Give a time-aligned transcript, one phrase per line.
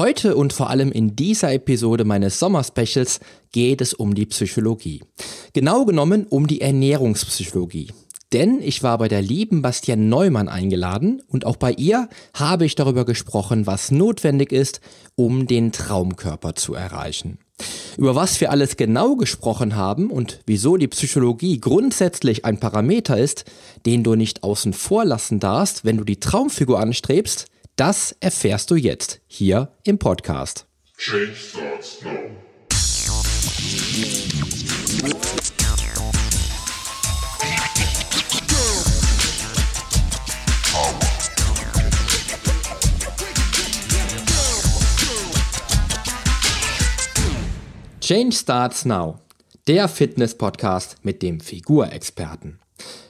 [0.00, 3.20] Heute und vor allem in dieser Episode meines Sommerspecials
[3.52, 5.02] geht es um die Psychologie.
[5.52, 7.92] Genau genommen um die Ernährungspsychologie.
[8.32, 12.76] Denn ich war bei der lieben Bastian Neumann eingeladen und auch bei ihr habe ich
[12.76, 14.80] darüber gesprochen, was notwendig ist,
[15.16, 17.36] um den Traumkörper zu erreichen.
[17.98, 23.44] Über was wir alles genau gesprochen haben und wieso die Psychologie grundsätzlich ein Parameter ist,
[23.84, 27.49] den du nicht außen vor lassen darfst, wenn du die Traumfigur anstrebst,
[27.80, 30.66] das erfährst du jetzt hier im Podcast.
[30.98, 32.10] Change starts now.
[48.02, 49.20] Change Starts Now,
[49.66, 52.58] der Fitness-Podcast mit dem Figurexperten.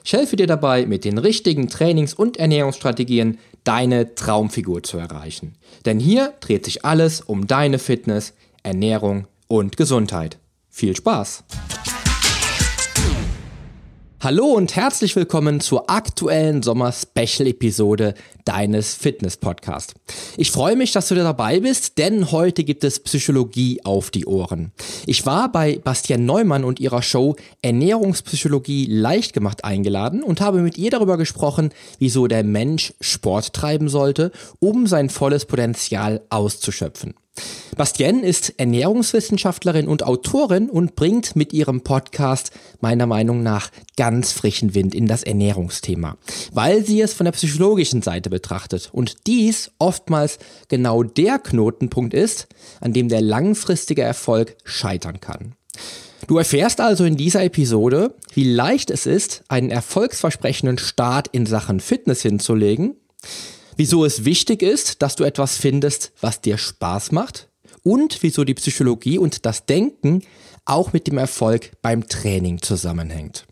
[0.03, 5.55] Ich helfe dir dabei, mit den richtigen Trainings- und Ernährungsstrategien deine Traumfigur zu erreichen.
[5.85, 8.33] Denn hier dreht sich alles um deine Fitness,
[8.63, 10.37] Ernährung und Gesundheit.
[10.69, 11.43] Viel Spaß!
[14.23, 18.13] Hallo und herzlich willkommen zur aktuellen Sommer-Special-Episode
[18.45, 19.93] deines Fitness-Podcasts.
[20.37, 24.71] Ich freue mich, dass du dabei bist, denn heute gibt es Psychologie auf die Ohren.
[25.05, 30.77] Ich war bei Bastian Neumann und ihrer Show Ernährungspsychologie leicht gemacht eingeladen und habe mit
[30.77, 37.13] ihr darüber gesprochen, wieso der Mensch Sport treiben sollte, um sein volles Potenzial auszuschöpfen.
[37.77, 44.75] Bastienne ist Ernährungswissenschaftlerin und Autorin und bringt mit ihrem Podcast meiner Meinung nach ganz frischen
[44.75, 46.17] Wind in das Ernährungsthema,
[46.51, 52.47] weil sie es von der psychologischen Seite betrachtet und dies oftmals genau der Knotenpunkt ist,
[52.79, 55.53] an dem der langfristige Erfolg scheitern kann.
[56.27, 61.79] Du erfährst also in dieser Episode, wie leicht es ist, einen erfolgsversprechenden Start in Sachen
[61.79, 62.95] Fitness hinzulegen,
[63.75, 67.49] wieso es wichtig ist, dass du etwas findest, was dir Spaß macht
[67.83, 70.23] und wieso die Psychologie und das Denken
[70.65, 73.45] auch mit dem Erfolg beim Training zusammenhängt.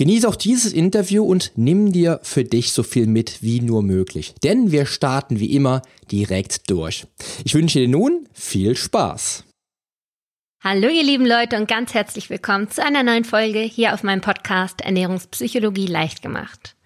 [0.00, 4.34] Genieße auch dieses Interview und nimm dir für dich so viel mit wie nur möglich,
[4.42, 7.04] denn wir starten wie immer direkt durch.
[7.44, 9.44] Ich wünsche dir nun viel Spaß.
[10.64, 14.22] Hallo ihr lieben Leute und ganz herzlich willkommen zu einer neuen Folge hier auf meinem
[14.22, 16.76] Podcast Ernährungspsychologie leicht gemacht.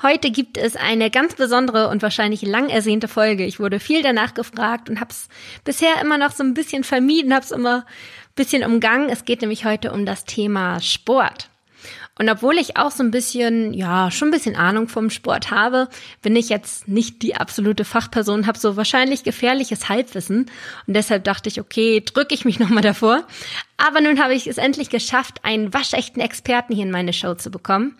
[0.00, 3.44] Heute gibt es eine ganz besondere und wahrscheinlich lang ersehnte Folge.
[3.44, 5.28] Ich wurde viel danach gefragt und habe es
[5.64, 9.08] bisher immer noch so ein bisschen vermieden, habe es immer ein bisschen umgangen.
[9.08, 11.48] Es geht nämlich heute um das Thema Sport.
[12.18, 15.88] Und obwohl ich auch so ein bisschen, ja, schon ein bisschen Ahnung vom Sport habe,
[16.20, 20.50] bin ich jetzt nicht die absolute Fachperson, habe so wahrscheinlich gefährliches Halbwissen.
[20.86, 23.24] Und deshalb dachte ich, okay, drücke ich mich nochmal davor.
[23.78, 27.50] Aber nun habe ich es endlich geschafft, einen waschechten Experten hier in meine Show zu
[27.50, 27.96] bekommen.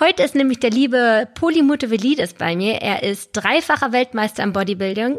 [0.00, 2.82] Heute ist nämlich der liebe Polymutevelidis bei mir.
[2.82, 5.18] Er ist dreifacher Weltmeister im Bodybuilding,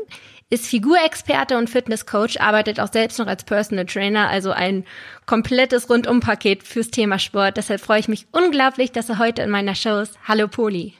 [0.50, 4.86] ist Figurexperte und Fitnesscoach, arbeitet auch selbst noch als Personal Trainer, also ein
[5.26, 7.58] komplettes Rundumpaket fürs Thema Sport.
[7.58, 10.18] Deshalb freue ich mich unglaublich, dass er heute in meiner Show ist.
[10.28, 10.94] Hallo Poli.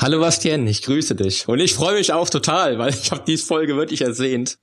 [0.00, 1.48] Hallo Bastian, ich grüße dich.
[1.48, 4.58] Und ich freue mich auch total, weil ich habe diese Folge wirklich ersehnt.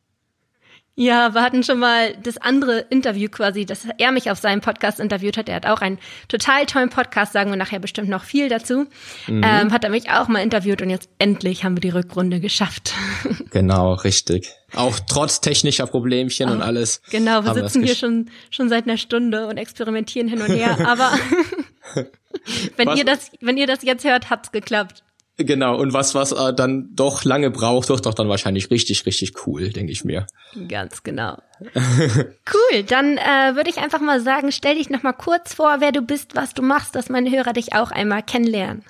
[0.95, 4.99] Ja, wir hatten schon mal das andere Interview quasi, dass er mich auf seinem Podcast
[4.99, 5.49] interviewt hat.
[5.49, 8.85] Er hat auch einen total tollen Podcast, sagen wir nachher bestimmt noch viel dazu.
[9.25, 9.41] Mhm.
[9.43, 12.93] Ähm, hat er mich auch mal interviewt und jetzt endlich haben wir die Rückrunde geschafft.
[13.51, 14.51] Genau, richtig.
[14.73, 17.03] Auch trotz technischer Problemchen oh, und alles.
[17.11, 21.11] Genau, wir sitzen hier schon, schon seit einer Stunde und experimentieren hin und her, aber
[22.77, 22.97] wenn Was?
[22.97, 25.03] ihr das, wenn ihr das jetzt hört, hat's geklappt.
[25.37, 29.47] Genau, und was, was äh, dann doch lange braucht, wird doch dann wahrscheinlich richtig, richtig
[29.47, 30.27] cool, denke ich mir.
[30.67, 31.41] Ganz genau.
[31.75, 35.91] cool, dann äh, würde ich einfach mal sagen, stell dich noch mal kurz vor, wer
[35.91, 38.83] du bist, was du machst, dass meine Hörer dich auch einmal kennenlernen.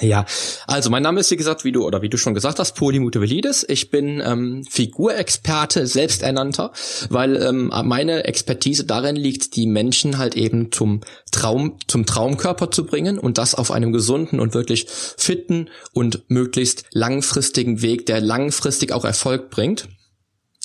[0.00, 0.24] Ja,
[0.66, 2.98] also mein Name ist wie gesagt, wie du oder wie du schon gesagt hast, Poli
[2.98, 3.64] Mutevelidis.
[3.68, 6.72] Ich bin ähm, Figurexperte, selbsternannter,
[7.10, 12.86] weil ähm, meine Expertise darin liegt, die Menschen halt eben zum Traum, zum Traumkörper zu
[12.86, 18.92] bringen und das auf einem gesunden und wirklich fitten und möglichst langfristigen Weg, der langfristig
[18.92, 19.88] auch Erfolg bringt.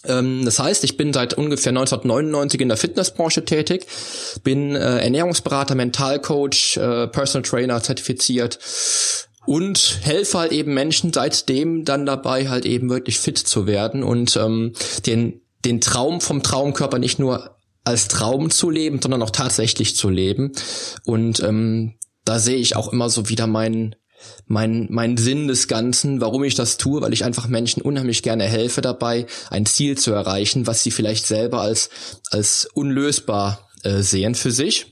[0.06, 3.86] Ähm, das heißt, ich bin seit ungefähr 1999 in der Fitnessbranche tätig,
[4.44, 8.60] bin äh, Ernährungsberater, Mentalcoach, äh, Personal Trainer zertifiziert
[9.46, 14.36] und helfe halt eben Menschen seitdem dann dabei, halt eben wirklich fit zu werden und
[14.36, 14.74] ähm,
[15.06, 20.10] den, den Traum vom Traumkörper nicht nur als Traum zu leben, sondern auch tatsächlich zu
[20.10, 20.52] leben.
[21.06, 21.96] Und ähm,
[22.26, 23.96] da sehe ich auch immer so wieder meinen
[24.48, 28.46] mein, mein Sinn des Ganzen, warum ich das tue, weil ich einfach Menschen unheimlich gerne
[28.46, 31.90] helfe dabei, ein Ziel zu erreichen, was sie vielleicht selber als,
[32.32, 34.88] als unlösbar äh, sehen für sich.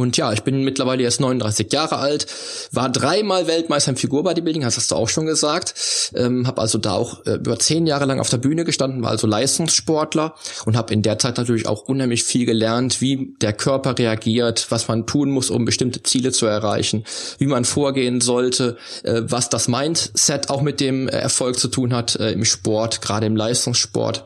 [0.00, 2.26] Und ja, ich bin mittlerweile jetzt 39 Jahre alt,
[2.72, 5.74] war dreimal Weltmeister im Figur-Bodybuilding, hast du auch schon gesagt.
[6.14, 9.10] Ähm, habe also da auch äh, über zehn Jahre lang auf der Bühne gestanden, war
[9.10, 13.98] also Leistungssportler und habe in der Zeit natürlich auch unheimlich viel gelernt, wie der Körper
[13.98, 17.04] reagiert, was man tun muss, um bestimmte Ziele zu erreichen,
[17.38, 22.16] wie man vorgehen sollte, äh, was das Mindset auch mit dem Erfolg zu tun hat
[22.16, 24.24] äh, im Sport, gerade im Leistungssport.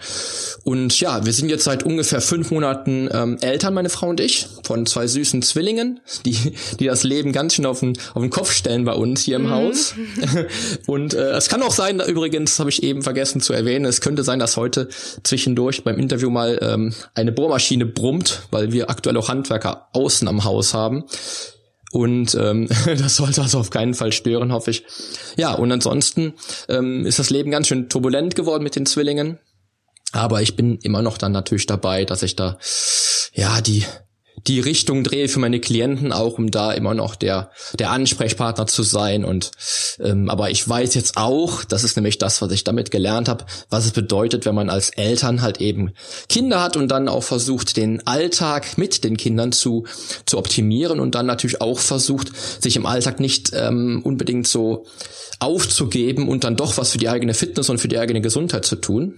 [0.63, 4.47] Und ja, wir sind jetzt seit ungefähr fünf Monaten ähm, Eltern, meine Frau und ich,
[4.63, 5.64] von zwei süßen Zwillingen,
[6.25, 9.37] die, die das Leben ganz schön auf den, auf den Kopf stellen bei uns hier
[9.37, 9.51] im mhm.
[9.51, 9.95] Haus.
[10.87, 14.25] Und äh, es kann auch sein, übrigens, habe ich eben vergessen zu erwähnen, es könnte
[14.25, 14.89] sein, dass heute
[15.23, 20.45] zwischendurch beim Interview mal ähm, eine Bohrmaschine brummt, weil wir aktuell auch Handwerker außen am
[20.45, 21.05] Haus haben.
[21.95, 24.85] Und ähm, das sollte also auf keinen Fall stören, hoffe ich.
[25.37, 26.35] Ja, und ansonsten
[26.69, 29.39] ähm, ist das Leben ganz schön turbulent geworden mit den Zwillingen.
[30.13, 32.59] Aber ich bin immer noch dann natürlich dabei, dass ich da
[33.33, 33.85] ja die
[34.47, 38.83] die Richtung drehe für meine Klienten auch, um da immer noch der der Ansprechpartner zu
[38.83, 39.25] sein.
[39.25, 39.53] Und
[40.01, 43.47] ähm, aber ich weiß jetzt auch, das ist nämlich das, was ich damit gelernt habe,
[43.71, 45.93] was es bedeutet, wenn man als Eltern halt eben
[46.29, 49.87] Kinder hat und dann auch versucht, den Alltag mit den Kindern zu
[50.27, 52.33] zu optimieren und dann natürlich auch versucht,
[52.63, 54.87] sich im Alltag nicht ähm, unbedingt so
[55.39, 58.77] aufzugeben und dann doch was für die eigene Fitness und für die eigene Gesundheit zu
[58.77, 59.15] tun.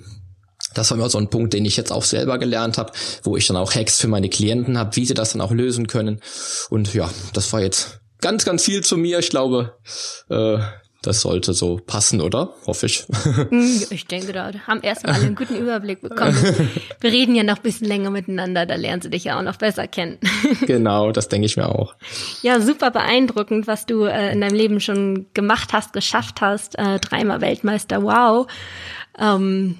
[0.77, 2.93] Das war immer so ein Punkt, den ich jetzt auch selber gelernt habe,
[3.23, 5.87] wo ich dann auch Hacks für meine Klienten habe, wie sie das dann auch lösen
[5.87, 6.21] können.
[6.69, 9.19] Und ja, das war jetzt ganz, ganz viel zu mir.
[9.19, 9.75] Ich glaube,
[10.29, 10.59] äh,
[11.03, 12.51] das sollte so passen, oder?
[12.67, 13.07] Hoffe ich.
[13.47, 16.37] Hm, ich denke, da haben erstmal alle einen guten Überblick bekommen.
[17.01, 19.57] Wir reden ja noch ein bisschen länger miteinander, da lernen sie dich ja auch noch
[19.57, 20.19] besser kennen.
[20.67, 21.95] Genau, das denke ich mir auch.
[22.43, 26.77] Ja, super beeindruckend, was du äh, in deinem Leben schon gemacht hast, geschafft hast.
[26.79, 28.47] Äh, dreimal Weltmeister, wow.
[29.19, 29.77] Ähm,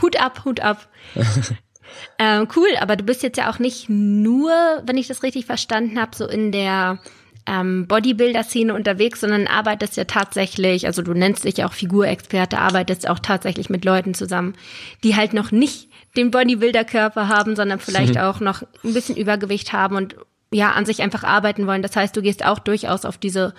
[0.00, 0.88] Hut ab, Hut ab.
[2.18, 4.52] ähm, cool, aber du bist jetzt ja auch nicht nur,
[4.84, 6.98] wenn ich das richtig verstanden habe, so in der
[7.46, 13.08] ähm, Bodybuilder-Szene unterwegs, sondern arbeitest ja tatsächlich, also du nennst dich ja auch Figurexperte, arbeitest
[13.08, 14.54] auch tatsächlich mit Leuten zusammen,
[15.02, 18.20] die halt noch nicht den Bodybuilder-Körper haben, sondern vielleicht mhm.
[18.20, 20.16] auch noch ein bisschen Übergewicht haben und
[20.50, 21.82] ja, an sich einfach arbeiten wollen.
[21.82, 23.54] Das heißt, du gehst auch durchaus auf diese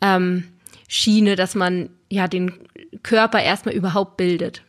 [0.00, 0.44] ähm,
[0.88, 2.52] Schiene, dass man ja den
[3.02, 4.62] Körper erstmal überhaupt bildet.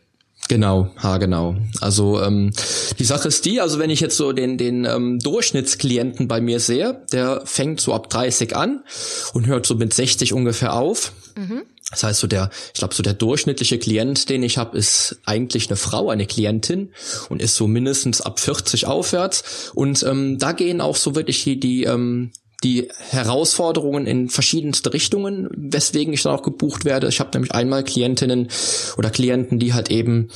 [0.52, 1.56] Genau, ha genau.
[1.80, 2.50] Also ähm,
[2.98, 6.60] die Sache ist die, also wenn ich jetzt so den den ähm, Durchschnittsklienten bei mir
[6.60, 8.84] sehe, der fängt so ab 30 an
[9.32, 11.12] und hört so mit 60 ungefähr auf.
[11.36, 11.62] Mhm.
[11.88, 15.70] Das heißt so der, ich glaube so der durchschnittliche Klient, den ich habe, ist eigentlich
[15.70, 16.92] eine Frau, eine Klientin
[17.30, 19.72] und ist so mindestens ab 40 aufwärts.
[19.74, 22.30] Und ähm, da gehen auch so wirklich die, die ähm,
[22.62, 27.08] die Herausforderungen in verschiedenste Richtungen, weswegen ich dann auch gebucht werde.
[27.08, 28.48] Ich habe nämlich einmal Klientinnen
[28.96, 30.28] oder Klienten, die halt eben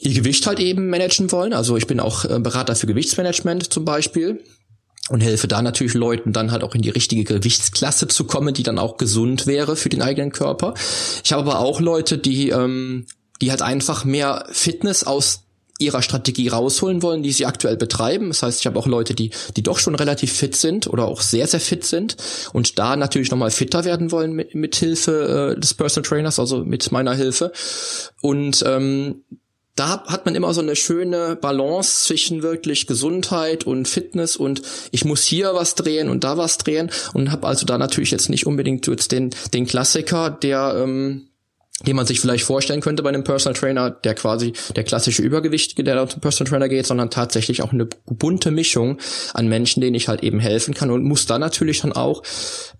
[0.00, 1.52] ihr Gewicht halt eben managen wollen.
[1.52, 4.42] Also ich bin auch äh, Berater für Gewichtsmanagement zum Beispiel
[5.08, 8.62] und helfe da natürlich Leuten dann halt auch in die richtige Gewichtsklasse zu kommen, die
[8.62, 10.74] dann auch gesund wäre für den eigenen Körper.
[11.24, 13.06] Ich habe aber auch Leute, die ähm,
[13.40, 15.42] die halt einfach mehr Fitness aus
[15.78, 18.28] ihrer Strategie rausholen wollen, die sie aktuell betreiben.
[18.28, 21.20] Das heißt, ich habe auch Leute, die, die doch schon relativ fit sind oder auch
[21.20, 22.16] sehr, sehr fit sind
[22.52, 26.64] und da natürlich nochmal fitter werden wollen mit, mit Hilfe äh, des Personal Trainers, also
[26.64, 27.52] mit meiner Hilfe.
[28.22, 29.22] Und ähm,
[29.76, 35.04] da hat man immer so eine schöne Balance zwischen wirklich Gesundheit und Fitness und ich
[35.04, 38.46] muss hier was drehen und da was drehen und habe also da natürlich jetzt nicht
[38.46, 41.28] unbedingt jetzt den, den Klassiker, der ähm,
[41.84, 45.84] den man sich vielleicht vorstellen könnte bei einem Personal Trainer, der quasi der klassische Übergewichtige,
[45.84, 48.98] der zum Personal Trainer geht, sondern tatsächlich auch eine bunte Mischung
[49.34, 52.22] an Menschen, denen ich halt eben helfen kann und muss dann natürlich dann auch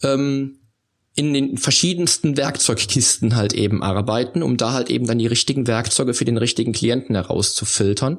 [0.02, 0.60] ähm,
[1.16, 6.12] in den verschiedensten Werkzeugkisten halt eben arbeiten, um da halt eben dann die richtigen Werkzeuge
[6.12, 8.18] für den richtigen Klienten herauszufiltern,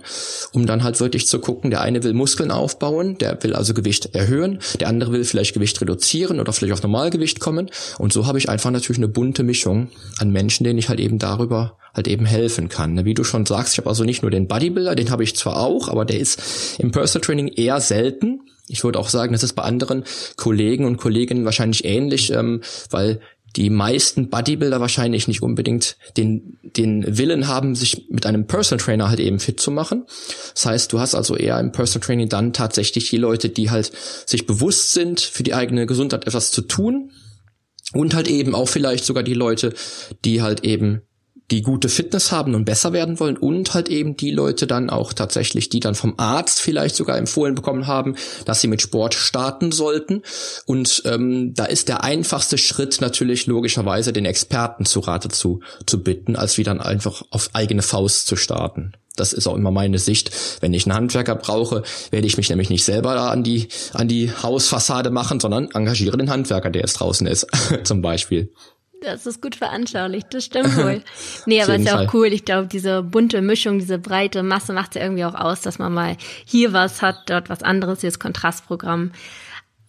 [0.52, 4.16] um dann halt wirklich zu gucken, der eine will Muskeln aufbauen, der will also Gewicht
[4.16, 8.40] erhöhen, der andere will vielleicht Gewicht reduzieren oder vielleicht auf Normalgewicht kommen und so habe
[8.40, 12.26] ich einfach natürlich eine bunte Mischung an Menschen, denen ich halt eben darüber halt eben
[12.26, 13.06] helfen kann.
[13.06, 15.58] Wie du schon sagst, ich habe also nicht nur den Bodybuilder, den habe ich zwar
[15.58, 19.54] auch, aber der ist im Personal Training eher selten, ich würde auch sagen, das ist
[19.54, 20.04] bei anderen
[20.36, 23.22] Kollegen und Kolleginnen wahrscheinlich ähnlich, ähm, weil
[23.56, 29.10] die meisten Bodybuilder wahrscheinlich nicht unbedingt den, den Willen haben, sich mit einem Personal Trainer
[29.10, 30.06] halt eben fit zu machen.
[30.54, 33.92] Das heißt, du hast also eher im Personal Training dann tatsächlich die Leute, die halt
[34.26, 37.12] sich bewusst sind, für die eigene Gesundheit etwas zu tun.
[37.94, 39.74] Und halt eben auch vielleicht sogar die Leute,
[40.26, 41.02] die halt eben
[41.50, 45.14] die gute Fitness haben und besser werden wollen und halt eben die Leute dann auch
[45.14, 49.72] tatsächlich, die dann vom Arzt vielleicht sogar empfohlen bekommen haben, dass sie mit Sport starten
[49.72, 50.24] sollten.
[50.66, 56.04] Und ähm, da ist der einfachste Schritt natürlich logischerweise den Experten zu Rate zu, zu
[56.04, 58.94] bitten, als wie dann einfach auf eigene Faust zu starten.
[59.16, 60.32] Das ist auch immer meine Sicht.
[60.62, 64.32] Wenn ich einen Handwerker brauche, werde ich mich nämlich nicht selber an die, an die
[64.32, 67.48] Hausfassade machen, sondern engagiere den Handwerker, der jetzt draußen ist,
[67.84, 68.54] zum Beispiel.
[69.02, 71.04] Das ist gut veranschaulicht, das stimmt wohl.
[71.46, 72.28] Nee, aber ist ja auch cool.
[72.28, 75.94] Ich glaube, diese bunte Mischung, diese breite Masse macht ja irgendwie auch aus, dass man
[75.94, 79.12] mal hier was hat, dort was anderes, hier das Kontrastprogramm.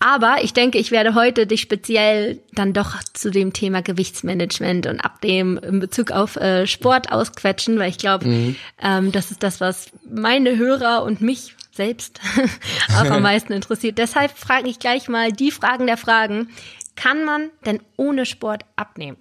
[0.00, 5.00] Aber ich denke, ich werde heute dich speziell dann doch zu dem Thema Gewichtsmanagement und
[5.00, 8.57] ab dem in Bezug auf äh, Sport ausquetschen, weil ich glaube, mhm.
[8.81, 12.21] ähm, das ist das, was meine Hörer und mich selbst
[12.97, 13.99] auch am meisten interessiert.
[13.99, 16.50] Deshalb frage ich gleich mal die Fragen der Fragen.
[16.99, 19.19] Kann man denn ohne Sport abnehmen?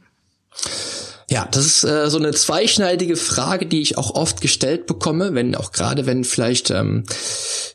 [1.29, 5.53] Ja, das ist äh, so eine zweischneidige Frage, die ich auch oft gestellt bekomme, wenn
[5.55, 7.03] auch gerade wenn vielleicht ähm,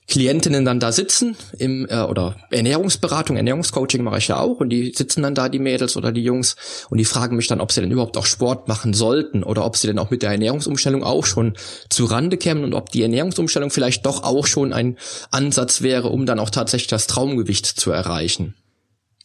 [0.09, 4.93] Klientinnen dann da sitzen im äh, oder Ernährungsberatung, Ernährungscoaching mache ich ja auch und die
[4.97, 6.57] sitzen dann da die Mädels oder die Jungs
[6.89, 9.77] und die fragen mich dann, ob sie denn überhaupt auch Sport machen sollten oder ob
[9.77, 11.53] sie denn auch mit der Ernährungsumstellung auch schon
[11.91, 14.97] zu Rande kämen und ob die Ernährungsumstellung vielleicht doch auch schon ein
[15.31, 18.55] Ansatz wäre, um dann auch tatsächlich das Traumgewicht zu erreichen.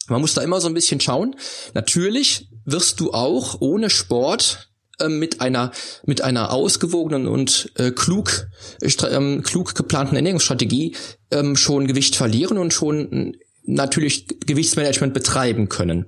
[0.08, 1.36] Man muss da immer so ein bisschen schauen.
[1.74, 5.72] Natürlich wirst du auch ohne Sport äh, mit einer
[6.04, 8.48] mit einer ausgewogenen und äh, klug
[8.80, 10.96] äh, ähm, klug geplanten Ernährungsstrategie
[11.30, 16.06] ähm, schon Gewicht verlieren und schon natürlich Gewichtsmanagement betreiben können.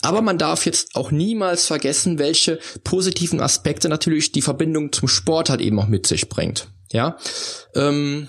[0.00, 5.50] Aber man darf jetzt auch niemals vergessen, welche positiven Aspekte natürlich die Verbindung zum Sport
[5.50, 6.68] halt eben auch mit sich bringt.
[6.90, 7.18] Ja,
[7.74, 8.28] ähm,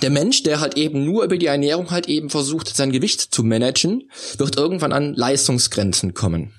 [0.00, 3.42] der Mensch, der halt eben nur über die Ernährung halt eben versucht, sein Gewicht zu
[3.42, 6.54] managen, wird irgendwann an Leistungsgrenzen kommen.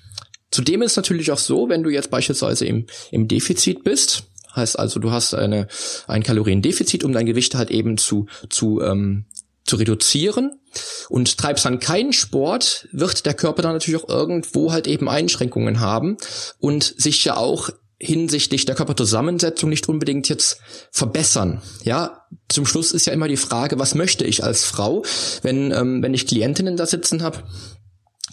[0.50, 4.24] Zudem ist es natürlich auch so, wenn du jetzt beispielsweise im, im Defizit bist,
[4.54, 5.66] heißt also, du hast eine,
[6.06, 9.24] ein Kaloriendefizit, um dein Gewicht halt eben zu, zu, ähm,
[9.64, 10.60] zu reduzieren
[11.08, 15.80] und treibst dann keinen Sport, wird der Körper dann natürlich auch irgendwo halt eben Einschränkungen
[15.80, 16.16] haben
[16.60, 20.60] und sich ja auch hinsichtlich der Körperzusammensetzung nicht unbedingt jetzt
[20.90, 21.62] verbessern.
[21.84, 25.04] Ja, zum Schluss ist ja immer die Frage, was möchte ich als Frau,
[25.42, 27.44] wenn ähm, wenn ich Klientinnen da sitzen habe,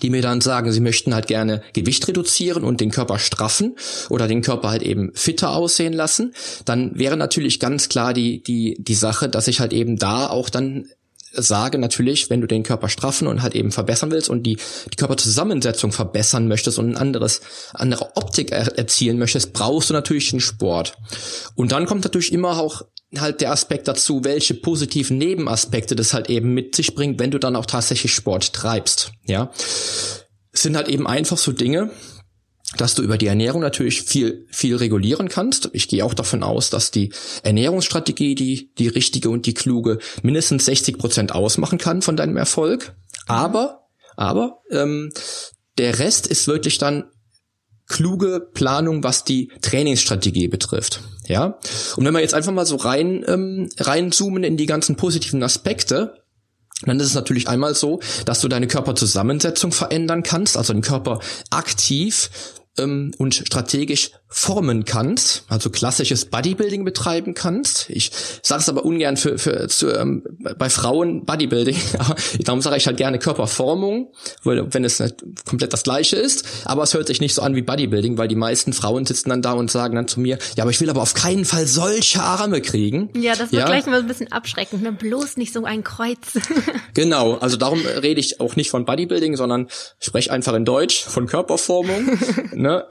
[0.01, 3.75] die mir dann sagen, sie möchten halt gerne Gewicht reduzieren und den Körper straffen
[4.09, 6.33] oder den Körper halt eben fitter aussehen lassen,
[6.65, 10.49] dann wäre natürlich ganz klar die die die Sache, dass ich halt eben da auch
[10.49, 10.87] dann
[11.33, 14.57] sage natürlich, wenn du den Körper straffen und halt eben verbessern willst und die,
[14.91, 17.41] die Körperzusammensetzung verbessern möchtest und ein anderes,
[17.73, 20.97] andere Optik er, erzielen möchtest, brauchst du natürlich den Sport.
[21.55, 22.83] Und dann kommt natürlich immer auch
[23.17, 27.39] halt der Aspekt dazu, welche positiven Nebenaspekte das halt eben mit sich bringt, wenn du
[27.39, 29.51] dann auch tatsächlich Sport treibst, ja.
[30.53, 31.91] Es sind halt eben einfach so Dinge,
[32.77, 35.69] dass du über die Ernährung natürlich viel, viel regulieren kannst.
[35.73, 37.11] Ich gehe auch davon aus, dass die
[37.43, 42.95] Ernährungsstrategie, die, die richtige und die kluge, mindestens 60 Prozent ausmachen kann von deinem Erfolg.
[43.27, 45.11] Aber, aber, ähm,
[45.77, 47.05] der Rest ist wirklich dann
[47.87, 51.01] kluge Planung, was die Trainingsstrategie betrifft.
[51.27, 51.59] Ja.
[51.97, 56.15] Und wenn wir jetzt einfach mal so rein, ähm, reinzoomen in die ganzen positiven Aspekte,
[56.85, 61.19] dann ist es natürlich einmal so, dass du deine Körperzusammensetzung verändern kannst, also den Körper
[61.49, 62.29] aktiv
[62.77, 67.89] ähm, und strategisch formen kannst, also klassisches Bodybuilding betreiben kannst.
[67.89, 68.11] Ich
[68.41, 70.23] sage es aber ungern für, für zu, ähm,
[70.57, 71.75] bei Frauen Bodybuilding,
[72.39, 76.83] darum sage ich halt gerne Körperformung, weil, wenn es nicht komplett das gleiche ist, aber
[76.83, 79.51] es hört sich nicht so an wie Bodybuilding, weil die meisten Frauen sitzen dann da
[79.51, 82.61] und sagen dann zu mir, ja, aber ich will aber auf keinen Fall solche Arme
[82.61, 83.09] kriegen.
[83.15, 83.65] Ja, das wird ja.
[83.65, 84.93] gleich mal ein bisschen abschreckend, ne?
[84.93, 86.39] bloß nicht so ein Kreuz.
[86.93, 89.67] genau, also darum rede ich auch nicht von Bodybuilding, sondern
[89.99, 92.17] spreche einfach in Deutsch von Körperformung.
[92.53, 92.85] ne?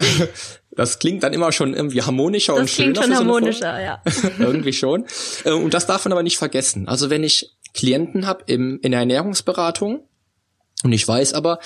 [0.72, 2.92] Das klingt dann immer schon irgendwie harmonischer das und schöner.
[2.92, 4.02] Das klingt schon harmonischer, ja.
[4.38, 5.04] irgendwie schon.
[5.44, 6.88] Äh, und das darf man aber nicht vergessen.
[6.88, 10.04] Also wenn ich Klienten habe in der Ernährungsberatung
[10.82, 11.58] und ich weiß aber,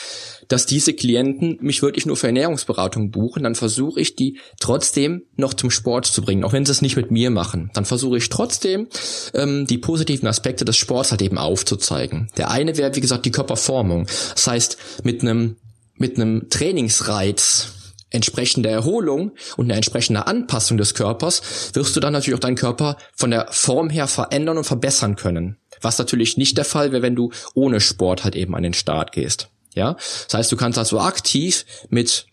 [0.48, 5.54] dass diese Klienten mich wirklich nur für Ernährungsberatung buchen, dann versuche ich die trotzdem noch
[5.54, 7.70] zum Sport zu bringen, auch wenn sie es nicht mit mir machen.
[7.74, 8.88] Dann versuche ich trotzdem
[9.32, 12.28] ähm, die positiven Aspekte des Sports halt eben aufzuzeigen.
[12.36, 14.06] Der eine wäre, wie gesagt, die Körperformung.
[14.34, 15.56] Das heißt, mit einem
[15.96, 17.83] mit einem Trainingsreiz
[18.14, 21.42] entsprechende Erholung und eine entsprechende Anpassung des Körpers
[21.74, 25.58] wirst du dann natürlich auch deinen Körper von der Form her verändern und verbessern können.
[25.80, 29.12] Was natürlich nicht der Fall wäre, wenn du ohne Sport halt eben an den Start
[29.12, 29.48] gehst.
[29.74, 29.94] Ja,
[30.26, 32.26] das heißt, du kannst also aktiv mit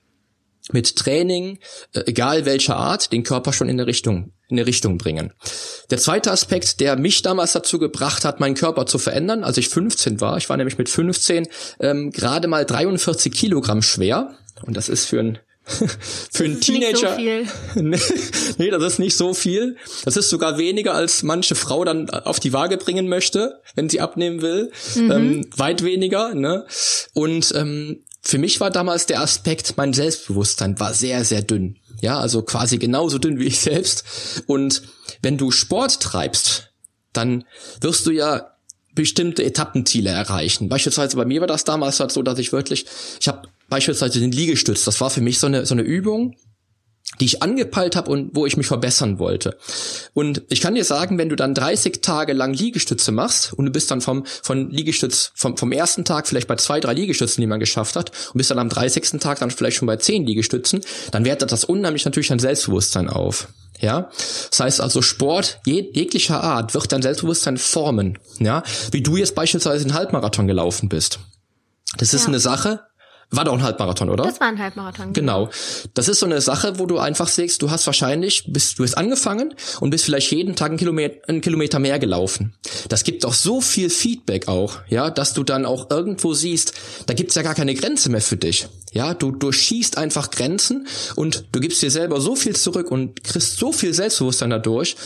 [0.71, 1.57] mit Training,
[1.93, 5.33] äh, egal welcher Art, den Körper schon in eine Richtung, in eine Richtung bringen.
[5.89, 9.69] Der zweite Aspekt, der mich damals dazu gebracht hat, meinen Körper zu verändern, als ich
[9.69, 11.47] 15 war, ich war nämlich mit 15
[11.79, 14.35] ähm, gerade mal 43 Kilogramm schwer.
[14.61, 15.39] Und das ist für einen
[16.31, 17.15] für einen Teenager.
[17.15, 17.81] So
[18.57, 19.77] nee, das ist nicht so viel.
[20.05, 24.01] Das ist sogar weniger, als manche Frau dann auf die Waage bringen möchte, wenn sie
[24.01, 24.71] abnehmen will.
[24.95, 25.11] Mhm.
[25.11, 26.33] Ähm, weit weniger.
[26.33, 26.65] Ne?
[27.13, 31.77] Und ähm, für mich war damals der Aspekt, mein Selbstbewusstsein war sehr, sehr dünn.
[32.01, 34.03] Ja, also quasi genauso dünn wie ich selbst.
[34.47, 34.83] Und
[35.21, 36.71] wenn du Sport treibst,
[37.13, 37.45] dann
[37.81, 38.50] wirst du ja
[38.93, 40.69] bestimmte Etappenziele erreichen.
[40.69, 42.85] Beispielsweise bei mir war das damals halt so, dass ich wirklich,
[43.19, 46.35] ich habe beispielsweise den Liegestütz, das war für mich so eine, so eine Übung,
[47.19, 49.57] die ich angepeilt habe und wo ich mich verbessern wollte.
[50.13, 53.71] Und ich kann dir sagen, wenn du dann 30 Tage lang Liegestütze machst und du
[53.71, 57.47] bist dann vom von Liegestütz vom, vom ersten Tag vielleicht bei zwei, drei Liegestützen, die
[57.47, 59.19] man geschafft hat, und bist dann am 30.
[59.19, 60.81] Tag dann vielleicht schon bei zehn Liegestützen,
[61.11, 63.47] dann wertet das unheimlich natürlich dein Selbstbewusstsein auf.
[63.81, 64.09] Ja,
[64.49, 68.19] das heißt also Sport jeg jeglicher Art wird dein Selbstbewusstsein formen.
[68.39, 71.19] Ja, wie du jetzt beispielsweise den Halbmarathon gelaufen bist.
[71.97, 72.27] Das ist ja.
[72.27, 72.81] eine Sache,
[73.31, 74.25] war doch ein Halbmarathon, oder?
[74.25, 75.13] Das war ein Halbmarathon.
[75.13, 75.45] Genau.
[75.45, 75.51] genau.
[75.93, 78.95] Das ist so eine Sache, wo du einfach siehst, du hast wahrscheinlich, bist, du hast
[78.95, 82.53] angefangen und bist vielleicht jeden Tag einen Kilometer, einen Kilometer mehr gelaufen.
[82.89, 86.73] Das gibt doch so viel Feedback auch, ja, dass du dann auch irgendwo siehst,
[87.07, 88.67] da gibt's ja gar keine Grenze mehr für dich.
[88.91, 93.55] Ja, du durchschießt einfach Grenzen und du gibst dir selber so viel zurück und kriegst
[93.55, 94.97] so viel Selbstbewusstsein dadurch.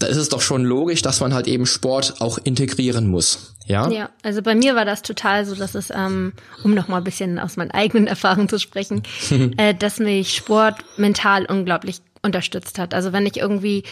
[0.00, 3.54] Da ist es doch schon logisch, dass man halt eben Sport auch integrieren muss.
[3.66, 3.90] Ja.
[3.90, 6.32] Ja, also bei mir war das total so, dass es, ähm,
[6.64, 9.02] um noch mal ein bisschen aus meinen eigenen Erfahrungen zu sprechen,
[9.56, 12.94] äh, dass mich Sport mental unglaublich unterstützt hat.
[12.94, 13.84] Also wenn ich irgendwie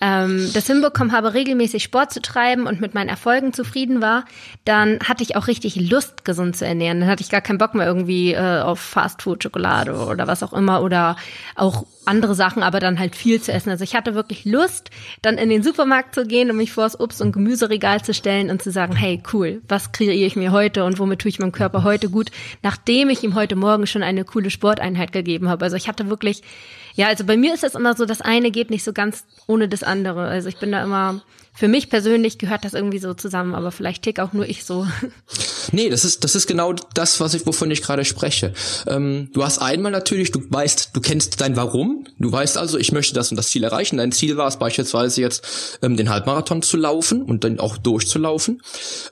[0.00, 4.24] ähm, das hinbekommen habe, regelmäßig Sport zu treiben und mit meinen Erfolgen zufrieden war,
[4.64, 7.00] dann hatte ich auch richtig Lust, gesund zu ernähren.
[7.00, 10.52] Dann hatte ich gar keinen Bock mehr irgendwie äh, auf Fastfood, Schokolade oder was auch
[10.52, 11.16] immer oder
[11.54, 13.70] auch andere Sachen, aber dann halt viel zu essen.
[13.70, 14.90] Also ich hatte wirklich Lust,
[15.22, 18.50] dann in den Supermarkt zu gehen und mich vor das Obst- und Gemüseregal zu stellen
[18.50, 21.52] und zu sagen, hey, cool, was kreiere ich mir heute und womit tue ich meinem
[21.52, 22.30] Körper heute gut,
[22.62, 25.64] nachdem ich ihm heute Morgen schon eine coole Sporteinheit gegeben habe.
[25.64, 26.42] Also ich hatte wirklich
[26.96, 29.68] ja, also bei mir ist es immer so, das eine geht nicht so ganz ohne
[29.68, 30.22] das andere.
[30.22, 31.22] Also ich bin da immer,
[31.54, 34.86] für mich persönlich gehört das irgendwie so zusammen, aber vielleicht tick auch nur ich so.
[35.72, 38.52] Nee, das ist, das ist genau das, was ich, wovon ich gerade spreche.
[38.86, 42.06] Ähm, du hast einmal natürlich, du weißt, du kennst dein Warum.
[42.20, 43.96] Du weißt also, ich möchte das und das Ziel erreichen.
[43.96, 48.62] Dein Ziel war es beispielsweise jetzt, ähm, den Halbmarathon zu laufen und dann auch durchzulaufen.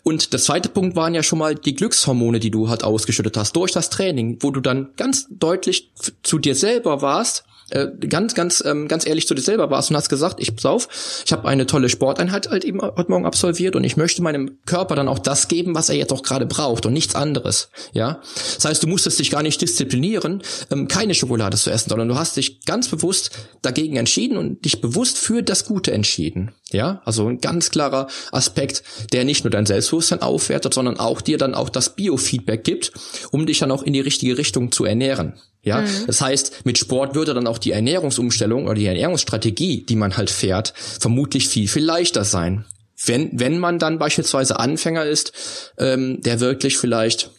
[0.05, 3.57] Und der zweite Punkt waren ja schon mal die Glückshormone, die du halt ausgeschüttet hast
[3.57, 5.91] durch das Training, wo du dann ganz deutlich
[6.23, 9.97] zu dir selber warst äh, ganz, ganz, ähm, ganz ehrlich zu dir selber warst und
[9.97, 10.89] hast gesagt, ich pass auf,
[11.27, 14.95] ich habe eine tolle Sporteinheit halt eben heute Morgen absolviert und ich möchte meinem Körper
[14.95, 17.71] dann auch das geben, was er jetzt auch gerade braucht und nichts anderes.
[17.93, 18.21] Ja,
[18.55, 22.15] das heißt, du musstest dich gar nicht disziplinieren, ähm, keine Schokolade zu essen, sondern du
[22.15, 26.53] hast dich ganz bewusst dagegen entschieden und dich bewusst für das Gute entschieden.
[26.71, 31.39] Ja, also ein ganz klarer Aspekt, der nicht nur dein Selbstbewusstsein aufwertet, sondern auch dir
[31.39, 32.93] dann auch das Biofeedback gibt,
[33.31, 35.35] um dich dann auch in die richtige Richtung zu ernähren.
[35.65, 36.07] Ja, mhm.
[36.07, 40.31] das heißt, mit Sport würde dann auch die Ernährungsumstellung oder die Ernährungsstrategie, die man halt
[40.31, 42.67] fährt, vermutlich viel, viel leichter sein.
[43.05, 45.33] Wenn, wenn man dann beispielsweise Anfänger ist,
[45.79, 47.31] ähm, der wirklich vielleicht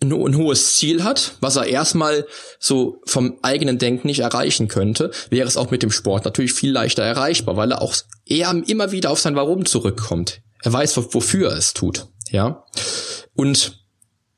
[0.00, 2.26] ein, ein hohes Ziel hat, was er erstmal
[2.58, 6.70] so vom eigenen Denken nicht erreichen könnte, wäre es auch mit dem Sport natürlich viel
[6.70, 10.40] leichter erreichbar, weil er auch eher immer wieder auf sein Warum zurückkommt.
[10.62, 12.06] Er weiß, wofür er es tut.
[12.30, 12.64] Ja.
[13.34, 13.84] Und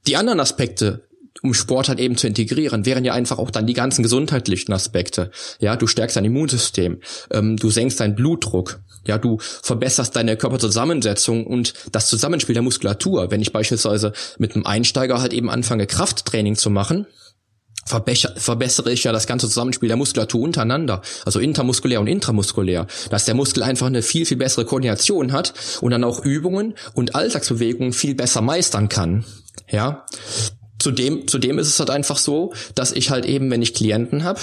[0.07, 1.09] die anderen Aspekte
[1.43, 5.31] um Sport halt eben zu integrieren, wären ja einfach auch dann die ganzen gesundheitlichen Aspekte.
[5.59, 7.01] Ja, du stärkst dein Immunsystem,
[7.31, 13.31] ähm, du senkst deinen Blutdruck, ja, du verbesserst deine Körperzusammensetzung und das Zusammenspiel der Muskulatur.
[13.31, 17.07] Wenn ich beispielsweise mit einem Einsteiger halt eben anfange, Krafttraining zu machen,
[17.87, 23.35] verbessere ich ja das ganze Zusammenspiel der Muskulatur untereinander, also intermuskulär und intramuskulär, dass der
[23.35, 28.15] Muskel einfach eine viel, viel bessere Koordination hat und dann auch Übungen und Alltagsbewegungen viel
[28.15, 29.25] besser meistern kann.
[29.69, 30.07] Ja,
[30.81, 34.41] zudem, zudem ist es halt einfach so, dass ich halt eben, wenn ich Klienten habe,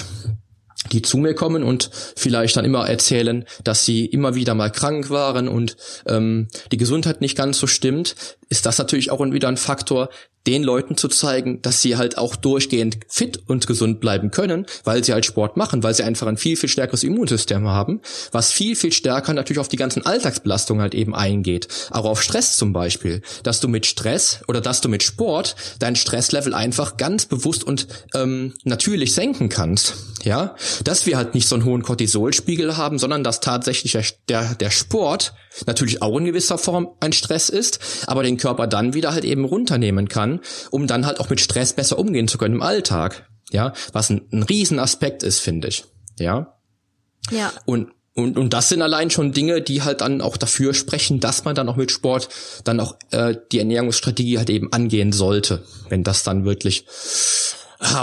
[0.92, 5.10] die zu mir kommen und vielleicht dann immer erzählen, dass sie immer wieder mal krank
[5.10, 8.14] waren und ähm, die Gesundheit nicht ganz so stimmt,
[8.48, 10.08] ist das natürlich auch wieder ein Faktor,
[10.48, 15.04] den Leuten zu zeigen, dass sie halt auch durchgehend fit und gesund bleiben können, weil
[15.04, 18.00] sie halt Sport machen, weil sie einfach ein viel, viel stärkeres Immunsystem haben,
[18.32, 21.68] was viel, viel stärker natürlich auf die ganzen Alltagsbelastungen halt eben eingeht.
[21.90, 23.20] Auch auf Stress zum Beispiel.
[23.42, 27.86] Dass du mit Stress oder dass du mit Sport dein Stresslevel einfach ganz bewusst und
[28.14, 29.94] ähm, natürlich senken kannst.
[30.24, 34.70] Ja, dass wir halt nicht so einen hohen Cortisolspiegel haben, sondern dass tatsächlich der, der
[34.70, 35.34] Sport
[35.66, 39.44] natürlich auch in gewisser Form ein Stress ist, aber den Körper dann wieder halt eben
[39.44, 43.28] runternehmen kann, um dann halt auch mit Stress besser umgehen zu können im Alltag.
[43.50, 45.84] Ja, was ein, ein Riesenaspekt ist, finde ich.
[46.18, 46.58] Ja.
[47.30, 47.52] Ja.
[47.66, 51.44] Und und, und das sind allein schon Dinge, die halt dann auch dafür sprechen, dass
[51.44, 52.28] man dann auch mit Sport
[52.64, 56.84] dann auch äh, die Ernährungsstrategie halt eben angehen sollte, wenn das dann wirklich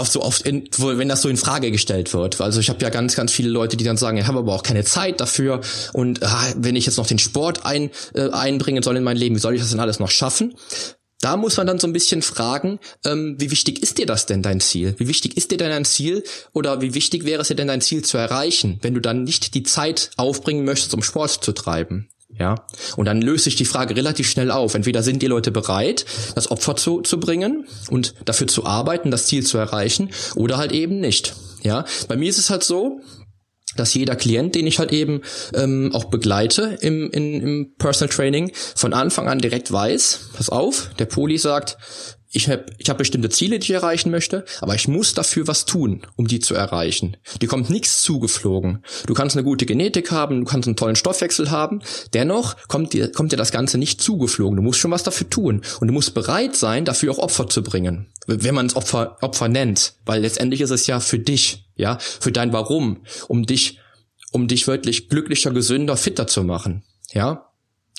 [0.04, 2.40] so oft, in, wenn das so in Frage gestellt wird.
[2.40, 4.62] Also ich habe ja ganz, ganz viele Leute, die dann sagen, ich habe aber auch
[4.62, 5.60] keine Zeit dafür
[5.92, 9.36] und ah, wenn ich jetzt noch den Sport ein, äh, einbringen soll in mein Leben,
[9.36, 10.54] wie soll ich das denn alles noch schaffen?
[11.20, 14.42] da muss man dann so ein bisschen fragen, ähm, wie wichtig ist dir das denn
[14.42, 14.94] dein Ziel?
[14.98, 17.80] Wie wichtig ist dir denn dein Ziel oder wie wichtig wäre es dir denn dein
[17.80, 22.08] Ziel zu erreichen, wenn du dann nicht die Zeit aufbringen möchtest, um Sport zu treiben?
[22.38, 24.74] Ja, und dann löst sich die Frage relativ schnell auf.
[24.74, 29.26] Entweder sind die Leute bereit, das Opfer zu, zu bringen und dafür zu arbeiten, das
[29.26, 31.34] Ziel zu erreichen, oder halt eben nicht.
[31.62, 33.00] Ja, bei mir ist es halt so,
[33.76, 35.22] dass jeder Klient, den ich halt eben
[35.54, 40.90] ähm, auch begleite im, in, im Personal Training, von Anfang an direkt weiß, pass auf,
[40.98, 41.78] der Poli sagt,
[42.36, 45.64] ich habe ich hab bestimmte Ziele, die ich erreichen möchte, aber ich muss dafür was
[45.64, 47.16] tun, um die zu erreichen.
[47.40, 48.84] Die kommt nichts zugeflogen.
[49.06, 51.80] Du kannst eine gute Genetik haben, du kannst einen tollen Stoffwechsel haben,
[52.12, 54.56] dennoch kommt dir, kommt dir das Ganze nicht zugeflogen.
[54.56, 57.62] Du musst schon was dafür tun und du musst bereit sein, dafür auch Opfer zu
[57.62, 58.08] bringen.
[58.26, 62.32] Wenn man es Opfer, Opfer nennt, weil letztendlich ist es ja für dich, ja, für
[62.32, 63.78] dein Warum, um dich,
[64.30, 67.45] um dich wirklich glücklicher, gesünder, fitter zu machen, ja.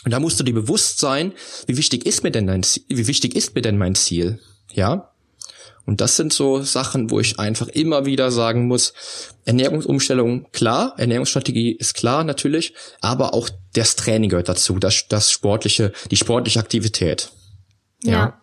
[0.06, 1.34] Und da musst du dir bewusst sein,
[1.66, 4.40] wie wichtig ist mir denn dein, wie wichtig ist mir denn mein Ziel?
[4.72, 5.12] Ja?
[5.86, 8.94] Und das sind so Sachen, wo ich einfach immer wieder sagen muss,
[9.46, 15.94] Ernährungsumstellung klar, Ernährungsstrategie ist klar natürlich, aber auch das Training gehört dazu, das, das sportliche,
[16.12, 17.32] die sportliche Aktivität.
[18.04, 18.12] ja.
[18.12, 18.42] ja.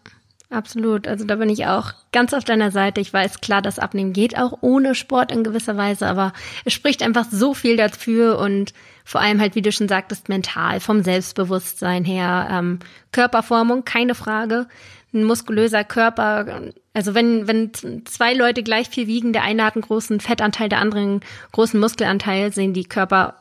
[0.54, 1.08] Absolut.
[1.08, 3.00] Also da bin ich auch ganz auf deiner Seite.
[3.00, 6.32] Ich weiß klar, das Abnehmen geht auch ohne Sport in gewisser Weise, aber
[6.64, 8.72] es spricht einfach so viel dafür und
[9.04, 12.78] vor allem halt, wie du schon sagtest, mental, vom Selbstbewusstsein her, ähm,
[13.10, 14.68] Körperformung, keine Frage.
[15.12, 17.72] Ein muskulöser Körper, also wenn, wenn
[18.04, 21.80] zwei Leute gleich viel wiegen, der eine hat einen großen Fettanteil, der andere einen großen
[21.80, 23.34] Muskelanteil, sehen die Körper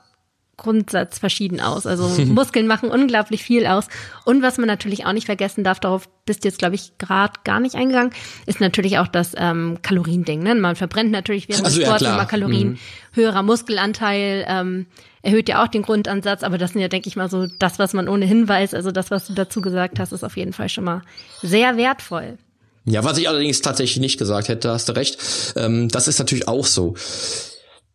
[0.63, 1.85] Grundsatz verschieden aus.
[1.85, 3.87] Also Muskeln machen unglaublich viel aus.
[4.25, 7.33] Und was man natürlich auch nicht vergessen darf, darauf bist du jetzt, glaube ich, gerade
[7.43, 8.11] gar nicht eingegangen,
[8.45, 10.41] ist natürlich auch das ähm, Kaloriending.
[10.41, 10.55] Ne?
[10.55, 12.69] Man verbrennt natürlich während also, des Sports ja, immer Kalorien.
[12.69, 12.77] Mhm.
[13.11, 14.87] Höherer Muskelanteil ähm,
[15.21, 17.93] erhöht ja auch den Grundansatz, aber das sind ja, denke ich mal, so das, was
[17.93, 18.73] man ohnehin weiß.
[18.73, 21.01] Also das, was du dazu gesagt hast, ist auf jeden Fall schon mal
[21.41, 22.37] sehr wertvoll.
[22.85, 25.17] Ja, was ich allerdings tatsächlich nicht gesagt hätte, hast du recht.
[25.55, 26.95] Ähm, das ist natürlich auch so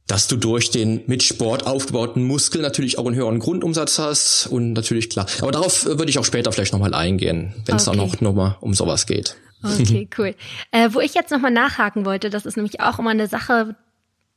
[0.08, 4.72] dass du durch den mit Sport aufgebauten Muskel natürlich auch einen höheren Grundumsatz hast und
[4.72, 5.26] natürlich klar.
[5.40, 7.96] Aber darauf würde ich auch später vielleicht nochmal eingehen, wenn es okay.
[7.96, 9.36] dann noch nochmal um sowas geht.
[9.62, 10.34] Okay, cool.
[10.70, 13.76] Äh, wo ich jetzt nochmal nachhaken wollte, das ist nämlich auch immer eine Sache,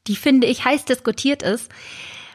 [0.08, 1.70] die finde ich heiß diskutiert ist.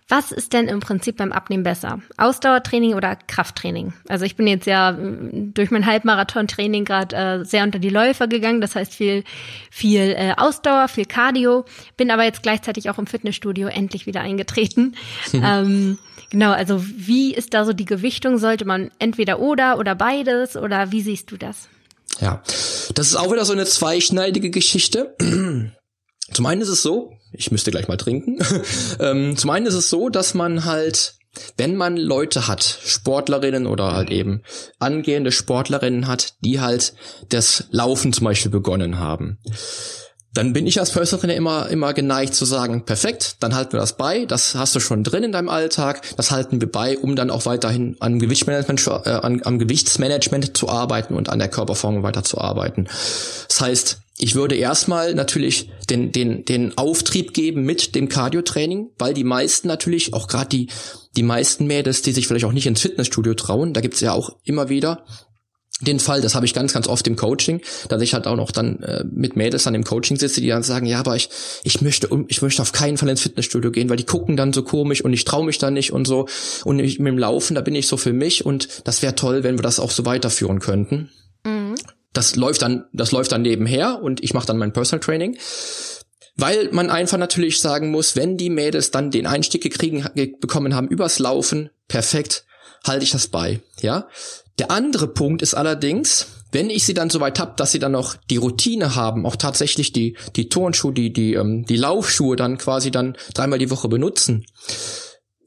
[0.09, 2.01] Was ist denn im Prinzip beim Abnehmen besser?
[2.17, 3.93] Ausdauertraining oder Krafttraining?
[4.09, 8.29] Also ich bin jetzt ja mm, durch mein Halbmarathon-Training gerade äh, sehr unter die Läufer
[8.29, 8.61] gegangen.
[8.61, 9.25] Das heißt viel,
[9.69, 11.65] viel äh, Ausdauer, viel Cardio.
[11.97, 14.95] Bin aber jetzt gleichzeitig auch im Fitnessstudio endlich wieder eingetreten.
[15.33, 15.99] ähm,
[16.31, 18.39] genau, also wie ist da so die Gewichtung?
[18.39, 21.69] Sollte man entweder oder oder beides oder wie siehst du das?
[22.21, 22.43] Ja,
[22.95, 25.17] das ist auch wieder so eine zweischneidige Geschichte.
[26.33, 28.39] Zum einen ist es so, ich müsste gleich mal trinken.
[29.01, 31.15] ähm, zum einen ist es so, dass man halt,
[31.57, 34.43] wenn man Leute hat, Sportlerinnen oder halt eben
[34.79, 36.95] angehende Sportlerinnen hat, die halt
[37.29, 39.39] das Laufen zum Beispiel begonnen haben,
[40.37, 43.81] dann bin ich als Personal Trainer immer, immer geneigt zu sagen, perfekt, dann halten wir
[43.81, 47.17] das bei, das hast du schon drin in deinem Alltag, das halten wir bei, um
[47.17, 49.11] dann auch weiterhin an Gewichtsmanagement, äh,
[49.45, 52.87] am Gewichtsmanagement zu arbeiten und an der Körperformung weiter zu arbeiten.
[53.49, 59.13] Das heißt, ich würde erstmal natürlich den, den, den Auftrieb geben mit dem Cardio-Training, weil
[59.13, 60.69] die meisten natürlich, auch gerade die,
[61.17, 64.37] die meisten Mädels, die sich vielleicht auch nicht ins Fitnessstudio trauen, da gibt's ja auch
[64.45, 65.05] immer wieder
[65.83, 68.51] den Fall, das habe ich ganz, ganz oft im Coaching, dass ich halt auch noch
[68.51, 71.29] dann äh, mit Mädels dann im Coaching sitze, die dann sagen, ja, aber ich,
[71.65, 74.63] ich möchte, ich möchte auf keinen Fall ins Fitnessstudio gehen, weil die gucken dann so
[74.63, 76.29] komisch und ich traue mich dann nicht und so.
[76.65, 79.43] Und ich, mit dem Laufen, da bin ich so für mich und das wäre toll,
[79.43, 81.11] wenn wir das auch so weiterführen könnten.
[82.17, 85.37] Das läuft dann, das läuft dann nebenher und ich mache dann mein Personal Training.
[86.35, 90.07] Weil man einfach natürlich sagen muss, wenn die Mädels dann den Einstieg gekriegen,
[90.41, 92.45] bekommen haben übers Laufen, perfekt,
[92.87, 94.09] halte ich das bei, ja.
[94.59, 98.15] Der andere Punkt ist allerdings, wenn ich sie dann soweit hab, dass sie dann noch
[98.31, 102.91] die Routine haben, auch tatsächlich die, die Turnschuhe, die, die, ähm, die Laufschuhe dann quasi
[102.91, 104.47] dann dreimal die Woche benutzen,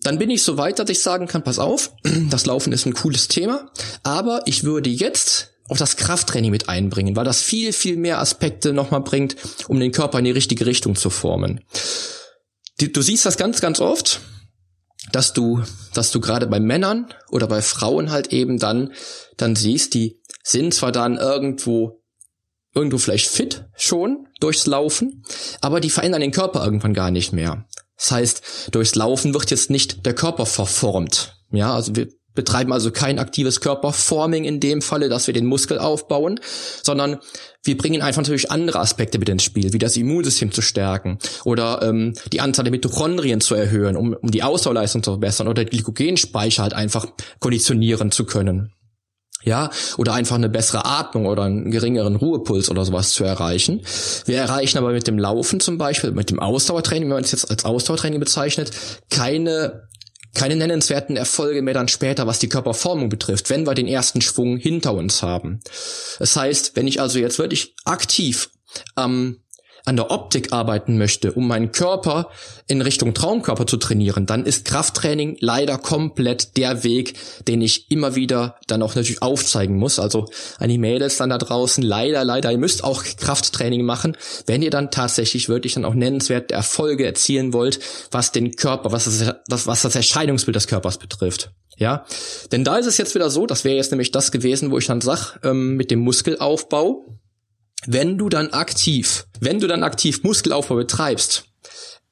[0.03, 1.93] dann bin ich so weit, dass ich sagen kann, pass auf,
[2.29, 3.71] das Laufen ist ein cooles Thema,
[4.03, 8.73] aber ich würde jetzt auch das Krafttraining mit einbringen, weil das viel, viel mehr Aspekte
[8.73, 9.35] nochmal bringt,
[9.67, 11.61] um den Körper in die richtige Richtung zu formen.
[12.79, 14.21] Du siehst das ganz, ganz oft,
[15.11, 18.93] dass du, dass du gerade bei Männern oder bei Frauen halt eben dann,
[19.37, 22.01] dann siehst, die sind zwar dann irgendwo,
[22.73, 25.23] irgendwo vielleicht fit schon durchs Laufen,
[25.61, 27.65] aber die verändern den Körper irgendwann gar nicht mehr.
[27.97, 31.35] Das heißt, durchs Laufen wird jetzt nicht der Körper verformt.
[31.51, 35.79] Ja, also wir, betreiben also kein aktives Körperforming in dem Falle, dass wir den Muskel
[35.79, 36.39] aufbauen,
[36.83, 37.19] sondern
[37.63, 41.81] wir bringen einfach natürlich andere Aspekte mit ins Spiel, wie das Immunsystem zu stärken oder
[41.81, 46.63] ähm, die Anzahl der Mitochondrien zu erhöhen, um, um die Ausdauerleistung zu verbessern oder Glykogenspeicher
[46.63, 47.07] halt einfach
[47.39, 48.73] konditionieren zu können.
[49.43, 53.81] ja, oder einfach eine bessere Atmung oder einen geringeren Ruhepuls oder sowas zu erreichen.
[54.25, 57.49] Wir erreichen aber mit dem Laufen zum Beispiel, mit dem Ausdauertraining, wenn man es jetzt
[57.49, 58.71] als Ausdauertraining bezeichnet,
[59.09, 59.88] keine
[60.33, 64.57] keine nennenswerten Erfolge mehr dann später, was die Körperformung betrifft, wenn wir den ersten Schwung
[64.57, 65.59] hinter uns haben.
[66.19, 68.49] Das heißt, wenn ich also jetzt wirklich aktiv
[68.95, 69.39] am ähm,
[69.85, 72.29] an der Optik arbeiten möchte, um meinen Körper
[72.67, 77.15] in Richtung Traumkörper zu trainieren, dann ist Krafttraining leider komplett der Weg,
[77.47, 79.99] den ich immer wieder dann auch natürlich aufzeigen muss.
[79.99, 80.27] Also
[80.59, 84.15] an die Mädels dann da draußen, leider, leider, ihr müsst auch Krafttraining machen,
[84.45, 87.79] wenn ihr dann tatsächlich wirklich dann auch nennenswerte Erfolge erzielen wollt,
[88.11, 89.05] was den Körper, was
[89.47, 91.51] das, was das Erscheinungsbild des Körpers betrifft.
[91.77, 92.05] Ja,
[92.51, 94.87] denn da ist es jetzt wieder so, das wäre jetzt nämlich das gewesen, wo ich
[94.87, 97.05] dann sag, ähm, mit dem Muskelaufbau,
[97.85, 101.48] wenn du dann aktiv, wenn du dann aktiv Muskelaufbau betreibst,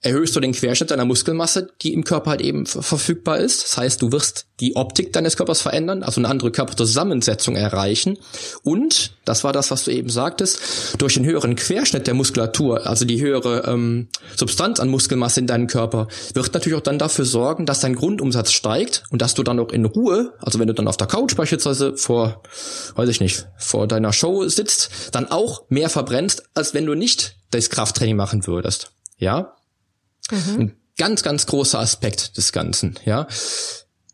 [0.01, 3.63] erhöhst du den Querschnitt deiner Muskelmasse, die im Körper halt eben verfügbar ist.
[3.63, 8.17] Das heißt, du wirst die Optik deines Körpers verändern, also eine andere Körperzusammensetzung erreichen.
[8.63, 10.60] Und, das war das, was du eben sagtest,
[10.99, 15.67] durch den höheren Querschnitt der Muskulatur, also die höhere ähm, Substanz an Muskelmasse in deinem
[15.67, 19.60] Körper, wird natürlich auch dann dafür sorgen, dass dein Grundumsatz steigt und dass du dann
[19.60, 22.43] auch in Ruhe, also wenn du dann auf der Couch beispielsweise vor,
[22.95, 27.38] weiß ich nicht, vor deiner Show sitzt, dann auch mehr verbrennst, als wenn du nicht
[27.51, 28.91] das Krafttraining machen würdest.
[29.17, 29.57] Ja,
[30.32, 30.60] Mhm.
[30.60, 33.28] Ein ganz, ganz großer Aspekt des Ganzen, ja.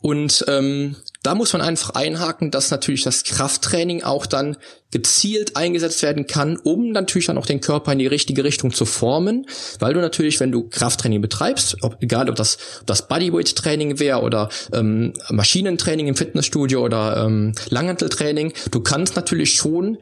[0.03, 4.57] Und ähm, da muss man einfach einhaken, dass natürlich das Krafttraining auch dann
[4.91, 8.83] gezielt eingesetzt werden kann, um natürlich dann auch den Körper in die richtige Richtung zu
[8.83, 9.47] formen,
[9.79, 14.21] weil du natürlich, wenn du Krafttraining betreibst, ob, egal ob das, ob das Bodyweight-Training wäre
[14.21, 19.99] oder ähm, Maschinentraining im Fitnessstudio oder ähm, Langhanteltraining, du kannst natürlich schon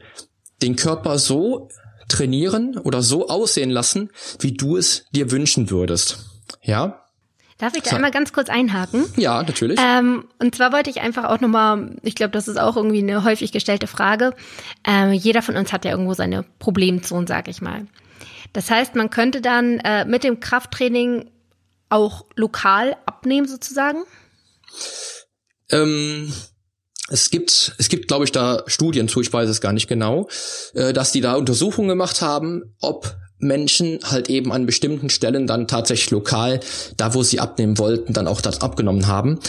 [0.62, 1.68] den Körper so
[2.12, 6.18] trainieren oder so aussehen lassen, wie du es dir wünschen würdest.
[6.62, 7.02] Ja?
[7.58, 9.04] Darf ich da einmal ganz kurz einhaken?
[9.16, 9.78] Ja, natürlich.
[9.80, 13.22] Ähm, und zwar wollte ich einfach auch nochmal, ich glaube, das ist auch irgendwie eine
[13.22, 14.34] häufig gestellte Frage.
[14.84, 17.86] Ähm, jeder von uns hat ja irgendwo seine Problemzone, sag ich mal.
[18.52, 21.30] Das heißt, man könnte dann äh, mit dem Krafttraining
[21.88, 24.02] auch lokal abnehmen sozusagen?
[25.70, 26.32] Ähm,
[27.08, 30.28] es gibt, es gibt, glaube ich, da Studien zu, ich weiß es gar nicht genau,
[30.74, 35.66] äh, dass die da Untersuchungen gemacht haben, ob Menschen halt eben an bestimmten Stellen dann
[35.66, 36.60] tatsächlich lokal,
[36.96, 39.40] da wo sie abnehmen wollten, dann auch das abgenommen haben.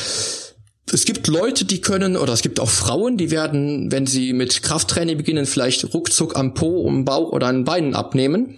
[0.91, 4.63] Es gibt Leute, die können, oder es gibt auch Frauen, die werden, wenn sie mit
[4.63, 8.57] Krafttraining beginnen, vielleicht ruckzuck am Po, am Bauch oder an Beinen abnehmen.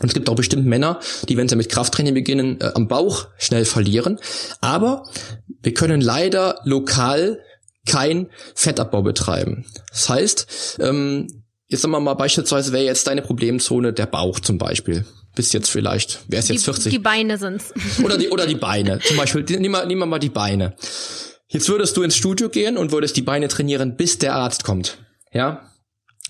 [0.00, 3.28] Und es gibt auch bestimmt Männer, die, wenn sie mit Krafttraining beginnen, äh, am Bauch
[3.38, 4.18] schnell verlieren.
[4.60, 5.04] Aber
[5.62, 7.38] wir können leider lokal
[7.86, 9.64] kein Fettabbau betreiben.
[9.90, 14.58] Das heißt, ähm, jetzt sagen wir mal beispielsweise wäre jetzt deine Problemzone der Bauch zum
[14.58, 15.04] Beispiel.
[15.34, 16.92] Bis jetzt vielleicht, wäre es jetzt 40.
[16.92, 17.72] Die Beine sind's.
[18.04, 18.98] Oder die, oder die Beine.
[18.98, 20.74] Zum Beispiel, nimm mal, nimm mal die Beine.
[21.48, 24.98] Jetzt würdest du ins Studio gehen und würdest die Beine trainieren, bis der Arzt kommt.
[25.32, 25.70] Ja?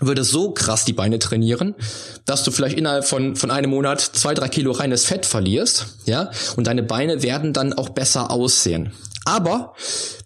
[0.01, 1.77] Würdest so krass die Beine trainieren,
[2.25, 6.31] dass du vielleicht innerhalb von, von einem Monat zwei, drei Kilo reines Fett verlierst, ja?
[6.57, 8.93] Und deine Beine werden dann auch besser aussehen.
[9.25, 9.75] Aber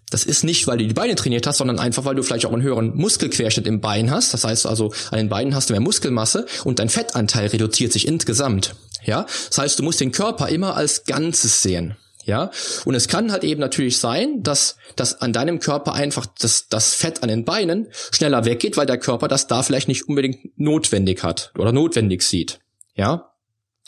[0.09, 2.53] das ist nicht, weil du die Beine trainiert hast, sondern einfach, weil du vielleicht auch
[2.53, 4.33] einen höheren Muskelquerschnitt im Bein hast.
[4.33, 8.07] Das heißt also, an den Beinen hast du mehr Muskelmasse und dein Fettanteil reduziert sich
[8.07, 8.75] insgesamt.
[9.03, 11.97] Ja, das heißt, du musst den Körper immer als Ganzes sehen.
[12.25, 12.51] Ja,
[12.83, 16.93] und es kann halt eben natürlich sein, dass, dass an deinem Körper einfach das, das
[16.93, 21.23] Fett an den Beinen schneller weggeht, weil der Körper das da vielleicht nicht unbedingt notwendig
[21.23, 22.59] hat oder notwendig sieht.
[22.95, 23.26] Ja,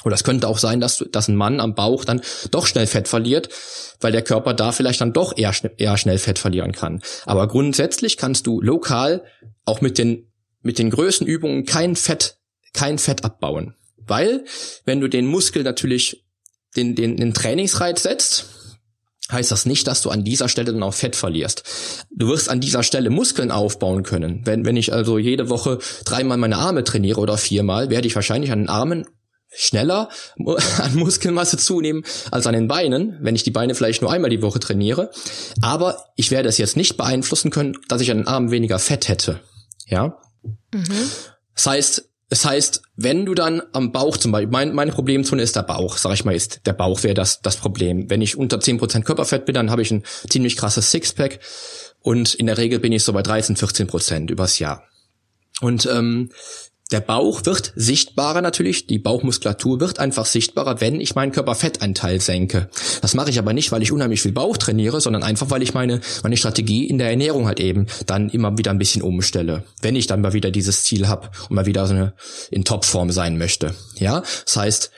[0.05, 3.07] oder es könnte auch sein, dass, dass ein Mann am Bauch dann doch schnell Fett
[3.07, 3.49] verliert,
[3.99, 7.01] weil der Körper da vielleicht dann doch eher, eher schnell Fett verlieren kann.
[7.25, 9.23] Aber grundsätzlich kannst du lokal
[9.65, 10.31] auch mit den,
[10.61, 12.37] mit den Größenübungen kein Fett,
[12.73, 13.75] kein Fett abbauen.
[13.97, 14.45] Weil,
[14.85, 16.25] wenn du den Muskel natürlich
[16.75, 18.45] den, den, den Trainingsreiz setzt,
[19.31, 21.63] heißt das nicht, dass du an dieser Stelle dann auch Fett verlierst.
[22.09, 24.41] Du wirst an dieser Stelle Muskeln aufbauen können.
[24.45, 28.51] Wenn, wenn ich also jede Woche dreimal meine Arme trainiere oder viermal, werde ich wahrscheinlich
[28.51, 29.05] an den Armen
[29.53, 30.09] schneller
[30.77, 34.41] an Muskelmasse zunehmen als an den Beinen, wenn ich die Beine vielleicht nur einmal die
[34.41, 35.11] Woche trainiere.
[35.61, 39.07] Aber ich werde es jetzt nicht beeinflussen können, dass ich an den Armen weniger Fett
[39.07, 39.41] hätte.
[39.87, 40.19] Ja.
[40.73, 41.09] Mhm.
[41.55, 45.55] Das heißt, das heißt, wenn du dann am Bauch zum Beispiel, mein, meine Problemzone ist
[45.55, 48.09] der Bauch, sag ich mal, ist der Bauch wäre das, das Problem.
[48.09, 51.39] Wenn ich unter 10% Körperfett bin, dann habe ich ein ziemlich krasses Sixpack
[52.01, 54.83] und in der Regel bin ich so bei 13, 14% übers Jahr.
[55.59, 56.29] Und ähm,
[56.91, 62.69] der Bauch wird sichtbarer natürlich, die Bauchmuskulatur wird einfach sichtbarer, wenn ich meinen Körperfettanteil senke.
[63.01, 65.73] Das mache ich aber nicht, weil ich unheimlich viel Bauch trainiere, sondern einfach, weil ich
[65.73, 69.63] meine, meine Strategie in der Ernährung halt eben dann immer wieder ein bisschen umstelle.
[69.81, 72.13] Wenn ich dann mal wieder dieses Ziel habe und mal wieder so eine
[72.49, 73.75] in Topform sein möchte.
[73.97, 74.91] Ja, das heißt,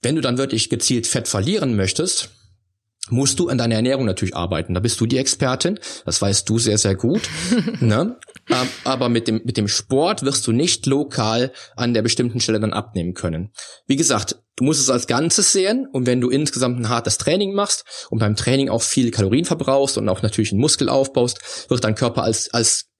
[0.00, 2.30] wenn du dann wirklich gezielt Fett verlieren möchtest,
[3.10, 4.74] musst du an deiner Ernährung natürlich arbeiten.
[4.74, 7.22] Da bist du die Expertin, das weißt du sehr, sehr gut.
[7.80, 8.16] ne?
[8.84, 12.72] aber mit dem, mit dem Sport wirst du nicht lokal an der bestimmten Stelle dann
[12.72, 13.52] abnehmen können.
[13.86, 17.54] Wie gesagt, du musst es als Ganzes sehen und wenn du insgesamt ein hartes Training
[17.54, 21.84] machst und beim Training auch viel Kalorien verbrauchst und auch natürlich einen Muskel aufbaust, wird
[21.84, 22.90] dein Körper als, als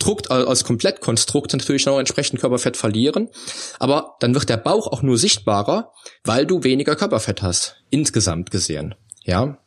[0.00, 3.28] Konstrukt, als Komplettkonstrukt natürlich noch entsprechend Körperfett verlieren.
[3.78, 5.92] Aber dann wird der Bauch auch nur sichtbarer,
[6.24, 7.76] weil du weniger Körperfett hast.
[7.90, 8.94] Insgesamt gesehen.
[9.24, 9.58] Ja.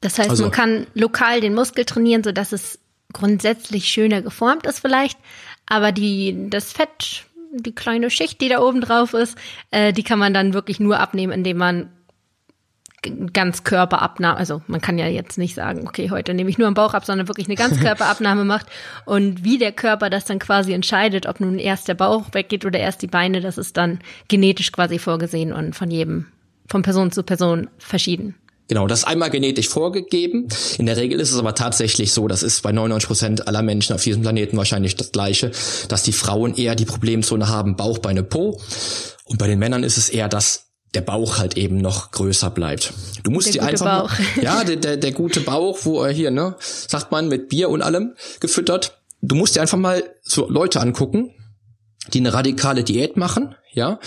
[0.00, 2.80] Das heißt, also, man kann lokal den Muskel trainieren, so dass es
[3.12, 5.18] grundsätzlich schöner geformt ist vielleicht,
[5.66, 9.38] aber die, das Fett, die kleine Schicht, die da oben drauf ist,
[9.70, 11.95] äh, die kann man dann wirklich nur abnehmen, indem man
[13.32, 16.74] ganz Körperabnahme, also man kann ja jetzt nicht sagen, okay, heute nehme ich nur einen
[16.74, 18.66] Bauch ab, sondern wirklich eine Ganzkörperabnahme macht
[19.04, 22.78] und wie der Körper das dann quasi entscheidet, ob nun erst der Bauch weggeht oder
[22.78, 26.26] erst die Beine, das ist dann genetisch quasi vorgesehen und von jedem,
[26.68, 28.34] von Person zu Person verschieden.
[28.68, 30.48] Genau, das ist einmal genetisch vorgegeben.
[30.76, 33.94] In der Regel ist es aber tatsächlich so, das ist bei 99 Prozent aller Menschen
[33.94, 35.52] auf diesem Planeten wahrscheinlich das Gleiche,
[35.88, 38.60] dass die Frauen eher die Problemzone haben, Bauch, Beine, Po.
[39.24, 40.65] Und bei den Männern ist es eher, dass
[40.96, 42.94] der Bauch halt eben noch größer bleibt.
[43.22, 44.42] Du musst dir einfach, Bauch.
[44.42, 47.82] ja, der, der, der gute Bauch, wo er hier, ne, sagt man, mit Bier und
[47.82, 48.98] allem gefüttert.
[49.20, 51.34] Du musst dir einfach mal so Leute angucken,
[52.14, 54.00] die eine radikale Diät machen, ja,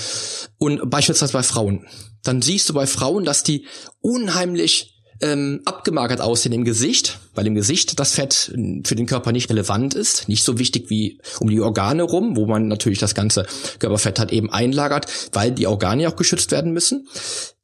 [0.57, 1.85] und beispielsweise bei Frauen.
[2.23, 3.67] Dann siehst du bei Frauen, dass die
[4.01, 8.51] unheimlich ähm, abgemagert aussehen im Gesicht, weil im Gesicht das Fett
[8.85, 12.45] für den Körper nicht relevant ist, nicht so wichtig wie um die Organe rum, wo
[12.45, 13.45] man natürlich das ganze
[13.79, 17.07] Körperfett halt eben einlagert, weil die Organe auch geschützt werden müssen.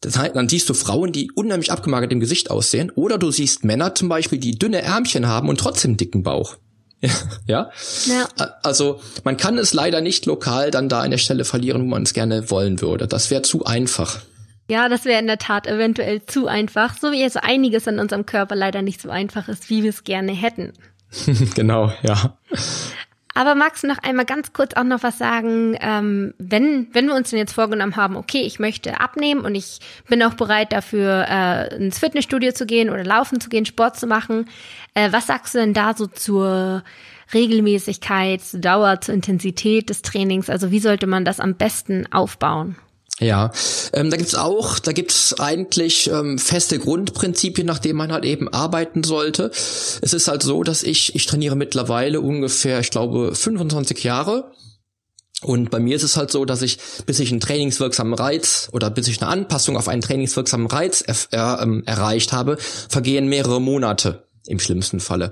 [0.01, 3.63] Das heißt, dann siehst du Frauen, die unheimlich abgemagert im Gesicht aussehen, oder du siehst
[3.63, 6.57] Männer zum Beispiel, die dünne Ärmchen haben und trotzdem dicken Bauch.
[7.47, 7.69] ja?
[8.05, 8.27] ja.
[8.63, 12.03] Also man kann es leider nicht lokal dann da an der Stelle verlieren, wo man
[12.03, 13.07] es gerne wollen würde.
[13.07, 14.19] Das wäre zu einfach.
[14.67, 18.25] Ja, das wäre in der Tat eventuell zu einfach, so wie es einiges an unserem
[18.25, 20.73] Körper leider nicht so einfach ist, wie wir es gerne hätten.
[21.55, 22.37] genau, ja.
[23.37, 27.15] Aber magst du noch einmal ganz kurz auch noch was sagen, ähm, wenn, wenn wir
[27.15, 31.25] uns denn jetzt vorgenommen haben, okay, ich möchte abnehmen und ich bin auch bereit dafür,
[31.29, 34.47] äh, ins Fitnessstudio zu gehen oder laufen zu gehen, Sport zu machen,
[34.93, 36.83] äh, was sagst du denn da so zur
[37.33, 40.49] Regelmäßigkeit, zur Dauer, zur Intensität des Trainings?
[40.49, 42.77] Also wie sollte man das am besten aufbauen?
[43.19, 43.51] Ja,
[43.93, 48.49] ähm, da gibt's auch, da gibt's eigentlich ähm, feste Grundprinzipien, nach denen man halt eben
[48.49, 49.51] arbeiten sollte.
[49.53, 54.51] Es ist halt so, dass ich, ich trainiere mittlerweile ungefähr, ich glaube, 25 Jahre.
[55.41, 58.89] Und bei mir ist es halt so, dass ich, bis ich einen trainingswirksamen Reiz oder
[58.89, 64.25] bis ich eine Anpassung auf einen trainingswirksamen Reiz er, ähm, erreicht habe, vergehen mehrere Monate
[64.47, 65.31] im schlimmsten Falle.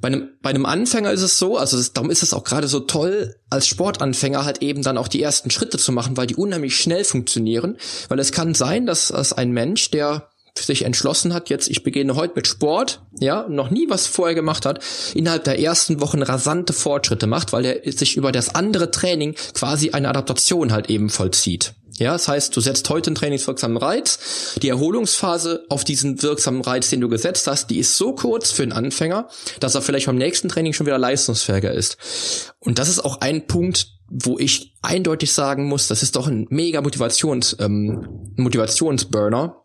[0.00, 2.68] Bei einem, bei einem Anfänger ist es so, also das, darum ist es auch gerade
[2.68, 6.36] so toll, als Sportanfänger halt eben dann auch die ersten Schritte zu machen, weil die
[6.36, 7.76] unheimlich schnell funktionieren.
[8.08, 12.16] Weil es kann sein, dass, dass ein Mensch, der sich entschlossen hat, jetzt ich beginne
[12.16, 14.82] heute mit Sport, ja, noch nie was vorher gemacht hat,
[15.14, 19.90] innerhalb der ersten Wochen rasante Fortschritte macht, weil er sich über das andere Training quasi
[19.90, 21.74] eine Adaptation halt eben vollzieht.
[21.98, 24.54] Ja, das heißt, du setzt heute einen trainingswirksamen Reiz.
[24.62, 28.62] Die Erholungsphase auf diesen wirksamen Reiz, den du gesetzt hast, die ist so kurz für
[28.62, 29.28] einen Anfänger,
[29.60, 32.54] dass er vielleicht beim nächsten Training schon wieder leistungsfähiger ist.
[32.60, 36.46] Und das ist auch ein Punkt, wo ich eindeutig sagen muss, das ist doch ein
[36.50, 39.64] mega Motivations, ähm, Motivationsburner,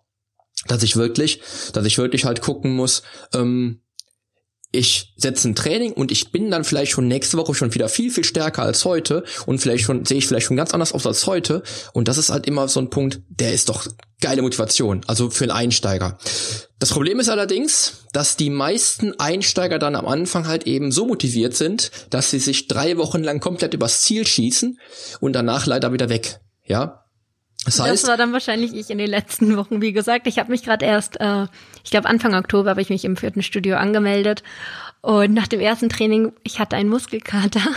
[0.68, 1.42] dass ich wirklich,
[1.74, 3.83] dass ich wirklich halt gucken muss, ähm,
[4.74, 8.10] ich setze ein Training und ich bin dann vielleicht schon nächste Woche schon wieder viel,
[8.10, 11.28] viel stärker als heute und vielleicht schon, sehe ich vielleicht schon ganz anders aus als
[11.28, 11.62] heute.
[11.94, 13.88] Und das ist halt immer so ein Punkt, der ist doch
[14.20, 16.18] geile Motivation, also für einen Einsteiger.
[16.80, 21.56] Das Problem ist allerdings, dass die meisten Einsteiger dann am Anfang halt eben so motiviert
[21.56, 24.80] sind, dass sie sich drei Wochen lang komplett übers Ziel schießen
[25.20, 26.40] und danach leider wieder weg.
[26.66, 27.03] Ja,
[27.66, 29.82] das, heißt, das war dann wahrscheinlich ich in den letzten Wochen.
[29.82, 31.48] Wie gesagt, ich habe mich gerade erst, äh,
[31.84, 34.44] ich glaube Anfang Oktober habe ich mich im vierten Studio angemeldet.
[35.06, 37.62] Und nach dem ersten Training, ich hatte einen Muskelkater.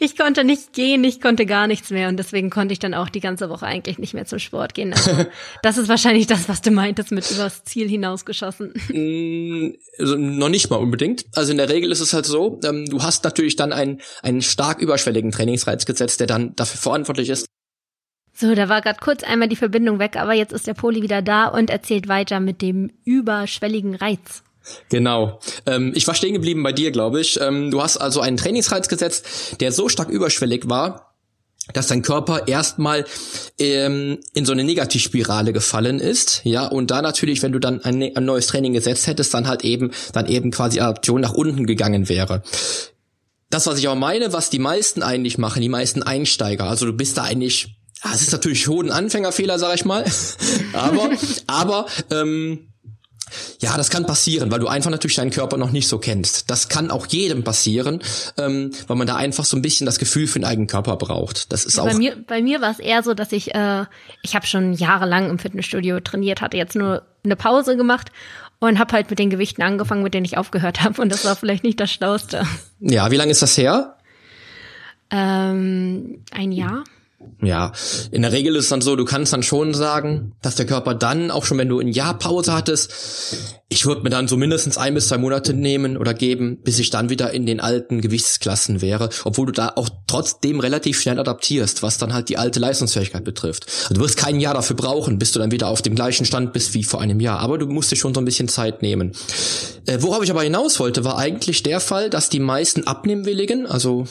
[0.00, 2.08] Ich konnte nicht gehen, ich konnte gar nichts mehr.
[2.08, 4.92] Und deswegen konnte ich dann auch die ganze Woche eigentlich nicht mehr zum Sport gehen.
[4.92, 5.26] Also,
[5.62, 8.72] das ist wahrscheinlich das, was du meintest mit übers Ziel hinausgeschossen.
[8.88, 11.26] Mm, also noch nicht mal unbedingt.
[11.34, 14.42] Also in der Regel ist es halt so, ähm, du hast natürlich dann einen, einen
[14.42, 17.46] stark überschwelligen Trainingsreiz gesetzt, der dann dafür verantwortlich ist,
[18.40, 21.22] so, da war gerade kurz einmal die Verbindung weg, aber jetzt ist der Poli wieder
[21.22, 24.42] da und erzählt weiter mit dem überschwelligen Reiz.
[24.88, 25.40] Genau.
[25.66, 27.40] Ähm, ich war stehen geblieben bei dir, glaube ich.
[27.40, 31.14] Ähm, du hast also einen Trainingsreiz gesetzt, der so stark überschwellig war,
[31.72, 33.04] dass dein Körper erstmal
[33.58, 38.02] ähm, in so eine Negativspirale gefallen ist, ja, und da natürlich, wenn du dann ein,
[38.16, 42.08] ein neues Training gesetzt hättest, dann halt eben, dann eben quasi Adaption nach unten gegangen
[42.08, 42.42] wäre.
[43.50, 46.92] Das, was ich auch meine, was die meisten eigentlich machen, die meisten Einsteiger, also du
[46.92, 50.04] bist da eigentlich es ist natürlich schon ein Anfängerfehler, sag ich mal.
[50.72, 51.10] aber,
[51.46, 52.70] aber ähm,
[53.60, 56.50] Ja, das kann passieren, weil du einfach natürlich deinen Körper noch nicht so kennst.
[56.50, 58.00] Das kann auch jedem passieren,
[58.38, 61.52] ähm, weil man da einfach so ein bisschen das Gefühl für den eigenen Körper braucht.
[61.52, 61.86] Das ist ja, auch.
[61.86, 63.84] Bei mir, bei mir war es eher so, dass ich, äh,
[64.22, 68.10] ich habe schon jahrelang im Fitnessstudio trainiert, hatte jetzt nur eine Pause gemacht
[68.58, 71.00] und habe halt mit den Gewichten angefangen, mit denen ich aufgehört habe.
[71.00, 72.44] Und das war vielleicht nicht das Schlauste.
[72.80, 73.96] Ja, wie lange ist das her?
[75.10, 76.84] Ähm, ein Jahr.
[77.42, 77.72] Ja,
[78.10, 80.94] in der Regel ist es dann so, du kannst dann schon sagen, dass der Körper
[80.94, 82.92] dann, auch schon wenn du ein Jahr Pause hattest,
[83.68, 86.90] ich würde mir dann so mindestens ein bis zwei Monate nehmen oder geben, bis ich
[86.90, 91.82] dann wieder in den alten Gewichtsklassen wäre, obwohl du da auch trotzdem relativ schnell adaptierst,
[91.82, 93.66] was dann halt die alte Leistungsfähigkeit betrifft.
[93.82, 96.52] Also du wirst kein Jahr dafür brauchen, bis du dann wieder auf dem gleichen Stand
[96.52, 99.12] bist wie vor einem Jahr, aber du musst dir schon so ein bisschen Zeit nehmen.
[99.86, 104.06] Äh, worauf ich aber hinaus wollte, war eigentlich der Fall, dass die meisten Abnehmwilligen, also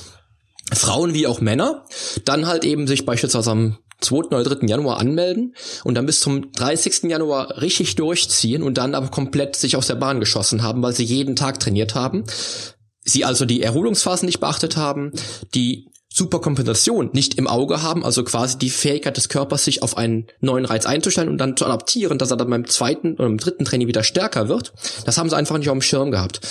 [0.73, 1.85] Frauen wie auch Männer,
[2.25, 4.15] dann halt eben sich beispielsweise am 2.
[4.15, 4.67] oder 3.
[4.67, 7.03] Januar anmelden und dann bis zum 30.
[7.03, 11.03] Januar richtig durchziehen und dann aber komplett sich aus der Bahn geschossen haben, weil sie
[11.03, 12.23] jeden Tag trainiert haben.
[13.03, 15.11] Sie also die Erholungsphasen nicht beachtet haben,
[15.55, 20.25] die Superkompensation nicht im Auge haben, also quasi die Fähigkeit des Körpers, sich auf einen
[20.41, 23.63] neuen Reiz einzustellen und dann zu adaptieren, dass er dann beim zweiten oder beim dritten
[23.63, 24.73] Training wieder stärker wird,
[25.05, 26.41] das haben sie einfach nicht auf dem Schirm gehabt.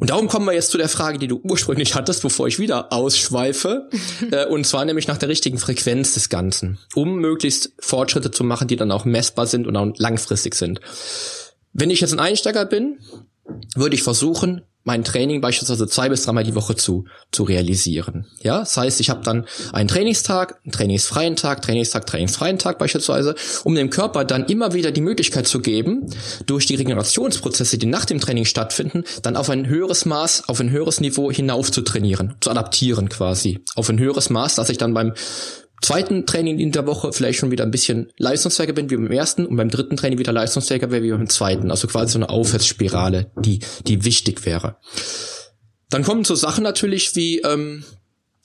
[0.00, 2.92] Und darum kommen wir jetzt zu der Frage, die du ursprünglich hattest, bevor ich wieder
[2.92, 3.88] ausschweife,
[4.32, 8.66] äh, und zwar nämlich nach der richtigen Frequenz des Ganzen, um möglichst Fortschritte zu machen,
[8.66, 10.80] die dann auch messbar sind und auch langfristig sind.
[11.72, 12.98] Wenn ich jetzt ein Einsteiger bin,
[13.76, 18.26] würde ich versuchen, mein Training beispielsweise zwei bis dreimal die Woche zu, zu realisieren.
[18.40, 23.34] Ja, das heißt, ich habe dann einen Trainingstag, einen trainingsfreien Tag, Trainingstag, trainingsfreien Tag beispielsweise,
[23.64, 26.06] um dem Körper dann immer wieder die Möglichkeit zu geben,
[26.46, 30.70] durch die Regenerationsprozesse, die nach dem Training stattfinden, dann auf ein höheres Maß, auf ein
[30.70, 33.58] höheres Niveau hinauf zu trainieren, zu adaptieren quasi.
[33.74, 35.14] Auf ein höheres Maß, dass ich dann beim
[35.82, 39.46] zweiten Training in der Woche vielleicht schon wieder ein bisschen leistungsfähiger bin wie beim ersten
[39.46, 41.70] und beim dritten Training wieder leistungsfähiger wäre wie beim zweiten.
[41.70, 44.76] Also quasi so eine Aufwärtsspirale, die, die wichtig wäre.
[45.90, 47.84] Dann kommen so Sachen natürlich wie, ähm,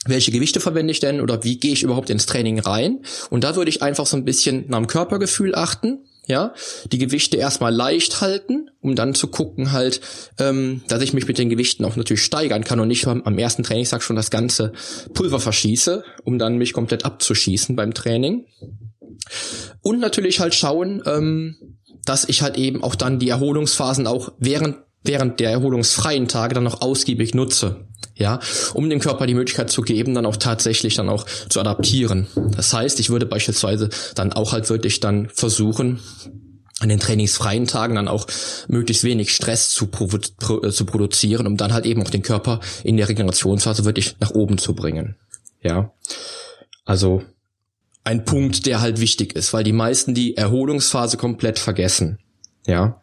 [0.05, 3.01] welche Gewichte verwende ich denn oder wie gehe ich überhaupt ins Training rein?
[3.29, 6.53] Und da würde ich einfach so ein bisschen nach dem Körpergefühl achten ja,
[6.91, 10.01] die Gewichte erstmal leicht halten, um dann zu gucken halt,
[10.37, 13.63] ähm, dass ich mich mit den Gewichten auch natürlich steigern kann und nicht am ersten
[13.63, 14.71] Trainingstag schon das ganze
[15.13, 18.45] Pulver verschieße, um dann mich komplett abzuschießen beim Training.
[19.81, 24.77] Und natürlich halt schauen, ähm, dass ich halt eben auch dann die Erholungsphasen auch während
[25.03, 27.87] während der erholungsfreien Tage dann noch ausgiebig nutze.
[28.21, 28.39] Ja,
[28.75, 32.27] um dem Körper die Möglichkeit zu geben, dann auch tatsächlich dann auch zu adaptieren.
[32.55, 35.99] Das heißt, ich würde beispielsweise dann auch halt wirklich dann versuchen,
[36.79, 38.27] an den trainingsfreien Tagen dann auch
[38.67, 42.59] möglichst wenig Stress zu, provo äh, zu produzieren, um dann halt eben auch den Körper
[42.83, 45.15] in der Regenerationsphase wirklich nach oben zu bringen.
[45.63, 45.91] Ja,
[46.85, 47.23] also
[48.03, 52.19] ein Punkt, der halt wichtig ist, weil die meisten die Erholungsphase komplett vergessen.
[52.67, 53.01] Ja,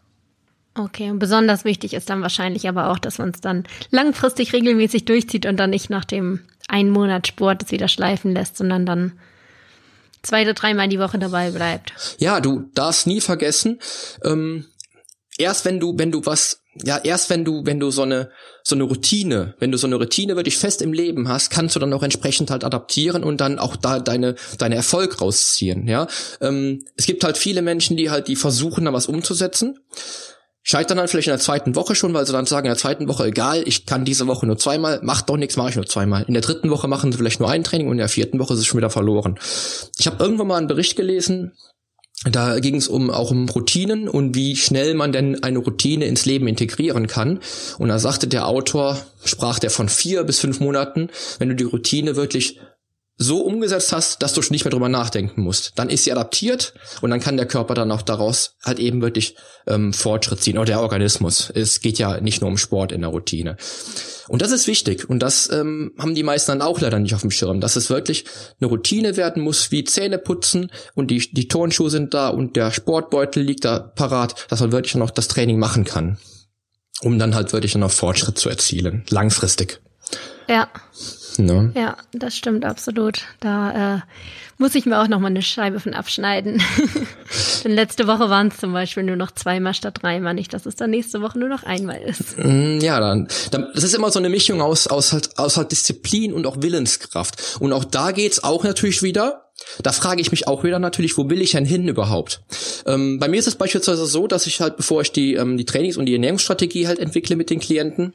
[0.79, 5.05] Okay, und besonders wichtig ist dann wahrscheinlich aber auch, dass man es dann langfristig regelmäßig
[5.05, 9.19] durchzieht und dann nicht nach dem einen Monat Sport es wieder schleifen lässt, sondern dann
[10.23, 11.93] zwei oder dreimal die Woche dabei bleibt.
[12.19, 13.81] Ja, du darfst nie vergessen,
[14.23, 14.67] ähm,
[15.37, 18.31] erst wenn du, wenn du was, ja, erst wenn du, wenn du so eine,
[18.63, 21.81] so eine Routine, wenn du so eine Routine wirklich fest im Leben hast, kannst du
[21.81, 26.07] dann auch entsprechend halt adaptieren und dann auch da deine, deine Erfolg rausziehen, ja.
[26.41, 29.81] Ähm, es gibt halt viele Menschen, die halt, die versuchen, da was umzusetzen
[30.69, 33.09] scheitern dann vielleicht in der zweiten Woche schon, weil sie dann sagen, in der zweiten
[33.09, 36.25] Woche, egal, ich kann diese Woche nur zweimal, macht doch nichts, mache ich nur zweimal.
[36.29, 38.53] In der dritten Woche machen sie vielleicht nur ein Training und in der vierten Woche
[38.53, 39.39] ist es schon wieder verloren.
[39.99, 41.53] Ich habe irgendwann mal einen Bericht gelesen,
[42.31, 46.27] da ging es um auch um Routinen und wie schnell man denn eine Routine ins
[46.27, 47.41] Leben integrieren kann.
[47.79, 51.09] Und da sagte der Autor, sprach der von vier bis fünf Monaten,
[51.39, 52.61] wenn du die Routine wirklich
[53.21, 55.73] so umgesetzt hast, dass du schon nicht mehr drüber nachdenken musst.
[55.75, 59.35] Dann ist sie adaptiert und dann kann der Körper dann auch daraus halt eben wirklich
[59.67, 60.57] ähm, Fortschritt ziehen.
[60.57, 61.51] Oder der Organismus.
[61.53, 63.57] Es geht ja nicht nur um Sport in der Routine.
[64.29, 65.11] Und das ist wichtig.
[65.11, 67.91] Und das ähm, haben die meisten dann auch leider nicht auf dem Schirm, dass es
[67.91, 68.25] wirklich
[68.61, 72.71] eine Routine werden muss, wie Zähne putzen und die, die Turnschuhe sind da und der
[72.71, 76.19] Sportbeutel liegt da parat, dass man wirklich noch das Training machen kann.
[77.01, 79.05] Um dann halt wirklich noch Fortschritt zu erzielen.
[79.09, 79.81] Langfristig.
[80.49, 80.69] Ja.
[81.39, 81.73] Ne?
[81.77, 83.23] Ja, das stimmt absolut.
[83.41, 84.01] Da äh,
[84.59, 86.61] muss ich mir auch noch mal eine Scheibe von abschneiden.
[87.65, 90.75] Denn letzte Woche waren es zum Beispiel nur noch zweimal statt dreimal, nicht, dass es
[90.75, 92.37] dann nächste Woche nur noch einmal ist.
[92.39, 95.71] Mm, ja, dann, dann das ist immer so eine Mischung aus aus halt aus halt
[95.71, 97.59] Disziplin und auch Willenskraft.
[97.61, 99.45] Und auch da geht's auch natürlich wieder.
[99.83, 102.43] Da frage ich mich auch wieder natürlich, wo will ich denn hin überhaupt?
[102.87, 105.65] Ähm, bei mir ist es beispielsweise so, dass ich halt, bevor ich die ähm, die
[105.65, 108.13] Trainings- und die Ernährungsstrategie halt entwickle mit den Klienten,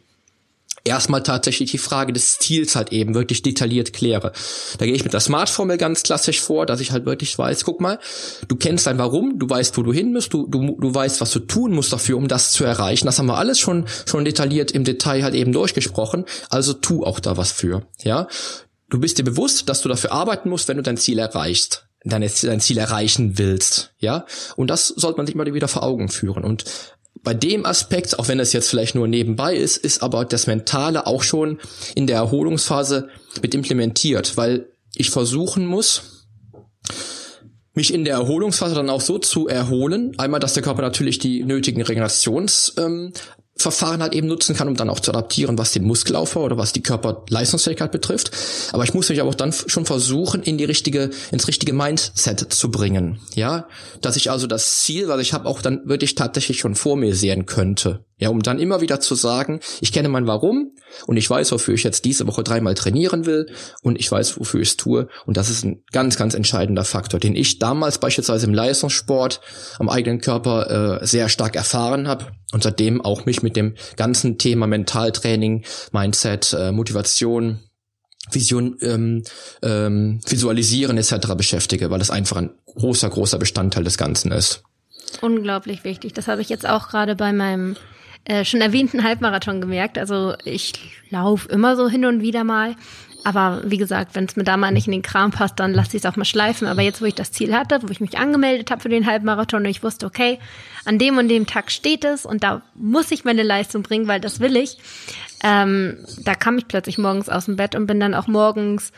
[0.83, 4.33] erstmal tatsächlich die Frage des Ziels halt eben wirklich detailliert kläre.
[4.77, 7.81] Da gehe ich mit der Smart-Formel ganz klassisch vor, dass ich halt wirklich weiß, guck
[7.81, 7.99] mal,
[8.47, 11.31] du kennst dein Warum, du weißt, wo du hin musst, du, du, du weißt, was
[11.31, 13.05] du tun musst dafür, um das zu erreichen.
[13.05, 16.25] Das haben wir alles schon, schon detailliert im Detail halt eben durchgesprochen.
[16.49, 18.27] Also tu auch da was für, ja.
[18.89, 22.27] Du bist dir bewusst, dass du dafür arbeiten musst, wenn du dein Ziel erreichst dein
[22.27, 24.25] Ziel erreichen willst, ja.
[24.57, 26.43] Und das sollte man sich immer wieder vor Augen führen.
[26.43, 26.65] Und
[27.23, 31.07] bei dem Aspekt, auch wenn es jetzt vielleicht nur nebenbei ist, ist aber das Mentale
[31.07, 31.59] auch schon
[31.95, 33.09] in der Erholungsphase
[33.41, 36.27] mit implementiert, weil ich versuchen muss,
[37.73, 41.43] mich in der Erholungsphase dann auch so zu erholen, einmal, dass der Körper natürlich die
[41.43, 43.13] nötigen Regenerations ähm,
[43.55, 46.73] Verfahren halt eben nutzen kann, um dann auch zu adaptieren, was den Muskelaufbau oder was
[46.73, 48.31] die Körperleistungsfähigkeit betrifft.
[48.71, 52.51] Aber ich muss mich aber auch dann schon versuchen, in die richtige, ins richtige Mindset
[52.51, 53.19] zu bringen.
[53.35, 53.67] Ja,
[54.01, 57.15] dass ich also das Ziel, was ich habe, auch dann wirklich tatsächlich schon vor mir
[57.15, 58.03] sehen könnte.
[58.23, 60.71] Ja, um dann immer wieder zu sagen, ich kenne mein Warum
[61.07, 63.47] und ich weiß, wofür ich jetzt diese Woche dreimal trainieren will
[63.81, 65.09] und ich weiß, wofür ich es tue.
[65.25, 69.41] Und das ist ein ganz, ganz entscheidender Faktor, den ich damals beispielsweise im Leistungssport
[69.77, 74.37] am eigenen Körper äh, sehr stark erfahren habe und seitdem auch mich mit dem ganzen
[74.37, 77.59] Thema Mentaltraining, Mindset, äh, Motivation,
[78.31, 79.23] Vision, ähm,
[79.61, 81.35] ähm, Visualisieren etc.
[81.35, 84.63] beschäftige, weil das einfach ein großer, großer Bestandteil des Ganzen ist.
[85.19, 86.13] Unglaublich wichtig.
[86.13, 87.75] Das habe ich jetzt auch gerade bei meinem
[88.25, 89.97] äh, schon erwähnten Halbmarathon gemerkt.
[89.97, 90.73] Also ich
[91.09, 92.75] laufe immer so hin und wieder mal.
[93.25, 95.95] Aber wie gesagt, wenn es mir da mal nicht in den Kram passt, dann lasse
[95.95, 96.67] ich es auch mal schleifen.
[96.67, 99.61] Aber jetzt, wo ich das Ziel hatte, wo ich mich angemeldet habe für den Halbmarathon
[99.61, 100.39] und ich wusste, okay,
[100.83, 104.19] an dem und dem Tag steht es und da muss ich meine Leistung bringen, weil
[104.19, 104.77] das will ich.
[105.41, 108.91] Ähm, da kam ich plötzlich morgens aus dem Bett und bin dann auch morgens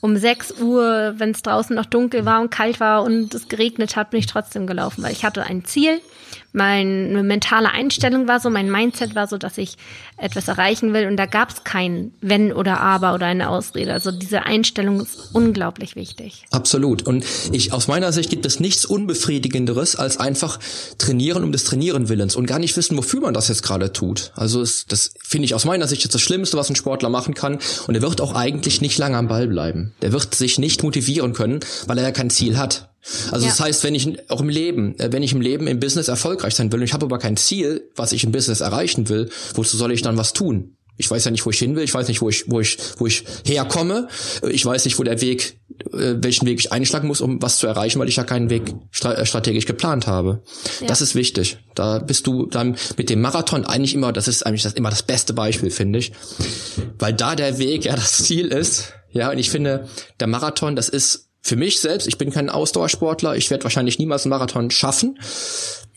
[0.00, 3.96] um 6 Uhr, wenn es draußen noch dunkel war und kalt war und es geregnet
[3.96, 6.00] hat, bin ich trotzdem gelaufen, weil ich hatte ein Ziel
[6.52, 9.76] meine mentale Einstellung war so, mein Mindset war so, dass ich
[10.16, 13.92] etwas erreichen will und da gab es kein Wenn oder Aber oder eine Ausrede.
[13.92, 16.44] Also diese Einstellung ist unglaublich wichtig.
[16.50, 17.06] Absolut.
[17.06, 20.58] Und ich aus meiner Sicht gibt es nichts unbefriedigenderes als einfach
[20.98, 24.32] trainieren um des Trainieren Willens und gar nicht wissen, wofür man das jetzt gerade tut.
[24.34, 27.34] Also es, das finde ich aus meiner Sicht jetzt das Schlimmste, was ein Sportler machen
[27.34, 27.58] kann.
[27.86, 29.92] Und er wird auch eigentlich nicht lange am Ball bleiben.
[30.02, 32.89] Der wird sich nicht motivieren können, weil er ja kein Ziel hat.
[33.30, 33.52] Also ja.
[33.52, 36.54] das heißt, wenn ich auch im Leben, äh, wenn ich im Leben im Business erfolgreich
[36.54, 39.76] sein will und ich habe aber kein Ziel, was ich im Business erreichen will, wozu
[39.76, 40.76] soll ich dann was tun?
[40.96, 42.76] Ich weiß ja nicht, wo ich hin will, ich weiß nicht, wo ich, wo ich,
[42.98, 44.08] wo ich herkomme,
[44.50, 45.58] ich weiß nicht, wo der Weg,
[45.94, 48.74] äh, welchen Weg ich einschlagen muss, um was zu erreichen, weil ich ja keinen Weg
[49.02, 50.42] äh, strategisch geplant habe.
[50.80, 50.88] Ja.
[50.88, 51.56] Das ist wichtig.
[51.74, 55.02] Da bist du dann mit dem Marathon eigentlich immer, das ist eigentlich das, immer das
[55.02, 56.12] beste Beispiel, finde ich.
[56.98, 58.92] Weil da der Weg ja das Ziel ist.
[59.10, 59.88] Ja, und ich finde,
[60.20, 64.24] der Marathon, das ist für mich selbst, ich bin kein Ausdauersportler, ich werde wahrscheinlich niemals
[64.24, 65.18] einen Marathon schaffen.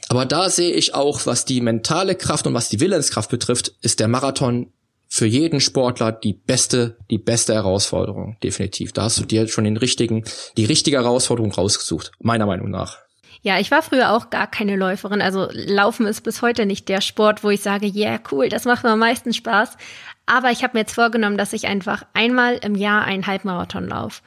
[0.10, 4.00] Aber da sehe ich auch, was die mentale Kraft und was die Willenskraft betrifft, ist
[4.00, 4.72] der Marathon
[5.08, 8.94] für jeden Sportler die beste, die beste Herausforderung, definitiv.
[8.94, 10.24] Da hast du dir schon den richtigen,
[10.58, 12.98] die richtige Herausforderung rausgesucht, meiner Meinung nach.
[13.44, 15.22] Ja, ich war früher auch gar keine Läuferin.
[15.22, 18.84] Also Laufen ist bis heute nicht der Sport, wo ich sage, yeah, cool, das macht
[18.84, 19.78] mir am meisten Spaß.
[20.26, 24.22] Aber ich habe mir jetzt vorgenommen, dass ich einfach einmal im Jahr einen Halbmarathon laufe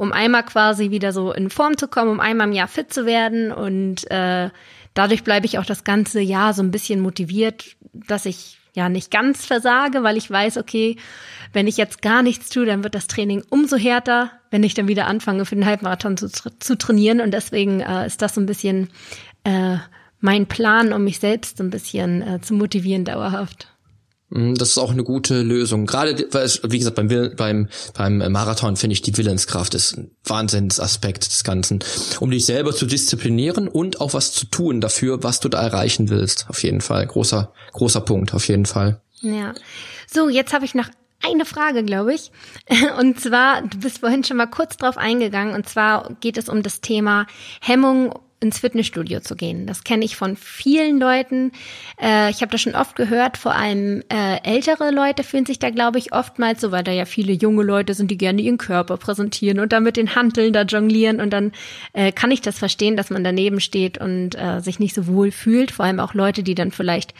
[0.00, 3.04] um einmal quasi wieder so in Form zu kommen, um einmal im Jahr fit zu
[3.04, 3.52] werden.
[3.52, 4.48] Und äh,
[4.94, 9.10] dadurch bleibe ich auch das ganze Jahr so ein bisschen motiviert, dass ich ja nicht
[9.10, 10.96] ganz versage, weil ich weiß, okay,
[11.52, 14.88] wenn ich jetzt gar nichts tue, dann wird das Training umso härter, wenn ich dann
[14.88, 17.20] wieder anfange, für den Halbmarathon zu, zu trainieren.
[17.20, 18.88] Und deswegen äh, ist das so ein bisschen
[19.44, 19.76] äh,
[20.20, 23.68] mein Plan, um mich selbst so ein bisschen äh, zu motivieren dauerhaft.
[24.30, 25.86] Mhm, das ist auch eine gute Lösung.
[25.86, 31.44] Gerade, wie gesagt, beim, beim, beim Marathon finde ich die Willenskraft ist ein Wahnsinnsaspekt des
[31.44, 31.80] Ganzen.
[32.20, 36.08] Um dich selber zu disziplinieren und auch was zu tun dafür, was du da erreichen
[36.08, 36.46] willst.
[36.48, 37.06] Auf jeden Fall.
[37.06, 39.02] Großer, großer Punkt, auf jeden Fall.
[39.20, 39.52] Ja.
[40.12, 40.88] So, jetzt habe ich noch
[41.22, 42.30] eine Frage, glaube ich.
[42.98, 45.54] Und zwar, du bist vorhin schon mal kurz drauf eingegangen.
[45.54, 47.26] Und zwar geht es um das Thema
[47.60, 49.66] Hemmung ins Fitnessstudio zu gehen.
[49.66, 51.52] Das kenne ich von vielen Leuten.
[52.00, 55.68] Äh, ich habe das schon oft gehört, vor allem äh, ältere Leute fühlen sich da,
[55.68, 58.96] glaube ich, oftmals so, weil da ja viele junge Leute sind, die gerne ihren Körper
[58.96, 61.20] präsentieren und dann mit den Hanteln da jonglieren.
[61.20, 61.52] Und dann
[61.92, 65.30] äh, kann ich das verstehen, dass man daneben steht und äh, sich nicht so wohl
[65.30, 65.70] fühlt.
[65.70, 67.12] Vor allem auch Leute, die dann vielleicht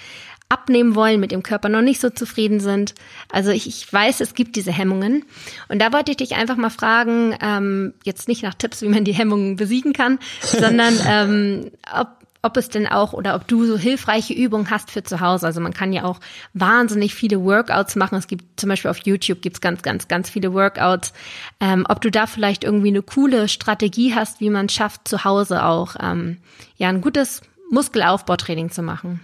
[0.51, 2.94] abnehmen wollen, mit dem Körper noch nicht so zufrieden sind.
[3.30, 5.24] Also ich, ich weiß, es gibt diese Hemmungen.
[5.68, 9.05] Und da wollte ich dich einfach mal fragen, ähm, jetzt nicht nach Tipps, wie man
[9.05, 12.09] die Hemmungen besiegen kann, sondern ähm, ob,
[12.42, 15.46] ob es denn auch oder ob du so hilfreiche Übungen hast für zu Hause.
[15.46, 16.18] Also man kann ja auch
[16.53, 18.18] wahnsinnig viele Workouts machen.
[18.18, 21.12] Es gibt zum Beispiel auf YouTube gibt's ganz, ganz, ganz viele Workouts.
[21.61, 25.64] Ähm, ob du da vielleicht irgendwie eine coole Strategie hast, wie man schafft, zu Hause
[25.64, 26.38] auch ähm,
[26.76, 29.20] ja ein gutes Muskelaufbautraining zu machen.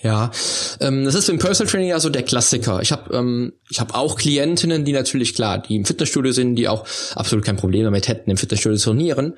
[0.00, 0.30] Ja,
[0.80, 2.80] ähm, das ist im Personal Training ja so der Klassiker.
[2.82, 6.68] Ich habe ähm, ich habe auch Klientinnen, die natürlich klar, die im Fitnessstudio sind, die
[6.68, 6.86] auch
[7.16, 9.34] absolut kein Problem damit hätten, im Fitnessstudio zu trainieren.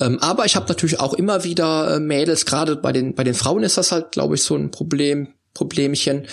[0.00, 3.34] Ähm, aber ich habe natürlich auch immer wieder äh, Mädels, gerade bei den bei den
[3.34, 6.26] Frauen ist das halt, glaube ich, so ein Problem Problemchen,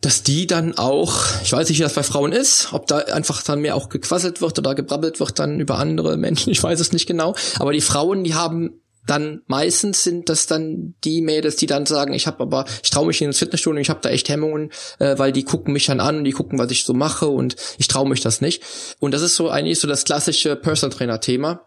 [0.00, 3.42] dass die dann auch, ich weiß nicht, wie das bei Frauen ist, ob da einfach
[3.42, 6.92] dann mehr auch gequasselt wird oder gebrabbelt wird dann über andere Menschen, ich weiß es
[6.92, 7.34] nicht genau.
[7.58, 12.12] Aber die Frauen, die haben dann meistens sind das dann die Mädels, die dann sagen,
[12.12, 15.32] ich habe aber, ich traue mich ins Fitnessstudio, ich habe da echt Hemmungen, äh, weil
[15.32, 18.08] die gucken mich dann an und die gucken, was ich so mache und ich traue
[18.08, 18.62] mich das nicht.
[19.00, 21.62] Und das ist so eigentlich so das klassische Personal Trainer Thema.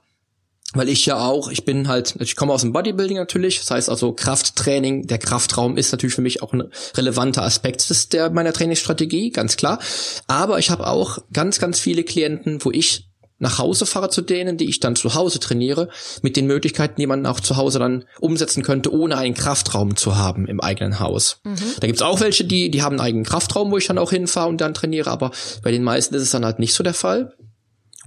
[0.74, 3.90] Weil ich ja auch, ich bin halt, ich komme aus dem Bodybuilding natürlich, das heißt
[3.90, 8.54] also Krafttraining, der Kraftraum ist natürlich für mich auch ein relevanter Aspekt des, der meiner
[8.54, 9.80] Trainingsstrategie, ganz klar.
[10.28, 13.11] Aber ich habe auch ganz, ganz viele Klienten, wo ich
[13.42, 15.90] nach Hause fahre zu denen, die ich dann zu Hause trainiere,
[16.22, 20.16] mit den Möglichkeiten, die man auch zu Hause dann umsetzen könnte, ohne einen Kraftraum zu
[20.16, 21.40] haben im eigenen Haus.
[21.44, 21.58] Mhm.
[21.80, 24.48] Da gibt's auch welche, die, die haben einen eigenen Kraftraum, wo ich dann auch hinfahre
[24.48, 25.32] und dann trainiere, aber
[25.64, 27.34] bei den meisten ist es dann halt nicht so der Fall.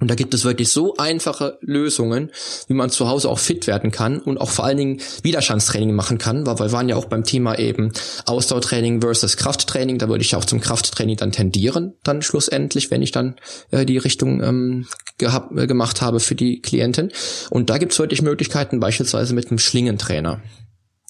[0.01, 2.33] Und da gibt es wirklich so einfache Lösungen,
[2.67, 6.19] wie man zu Hause auch fit werden kann und auch vor allen Dingen Widerstandstraining machen
[6.19, 7.93] kann, weil wir waren ja auch beim Thema eben
[8.27, 9.99] Ausdauertraining versus Krafttraining.
[9.99, 13.37] Da würde ich auch zum Krafttraining dann tendieren, dann schlussendlich, wenn ich dann
[13.71, 14.87] äh, die Richtung ähm,
[15.19, 17.13] gehabt, äh, gemacht habe für die Klientin.
[17.51, 20.43] Und da gibt es wirklich Möglichkeiten, beispielsweise mit einem Schlingentrainer.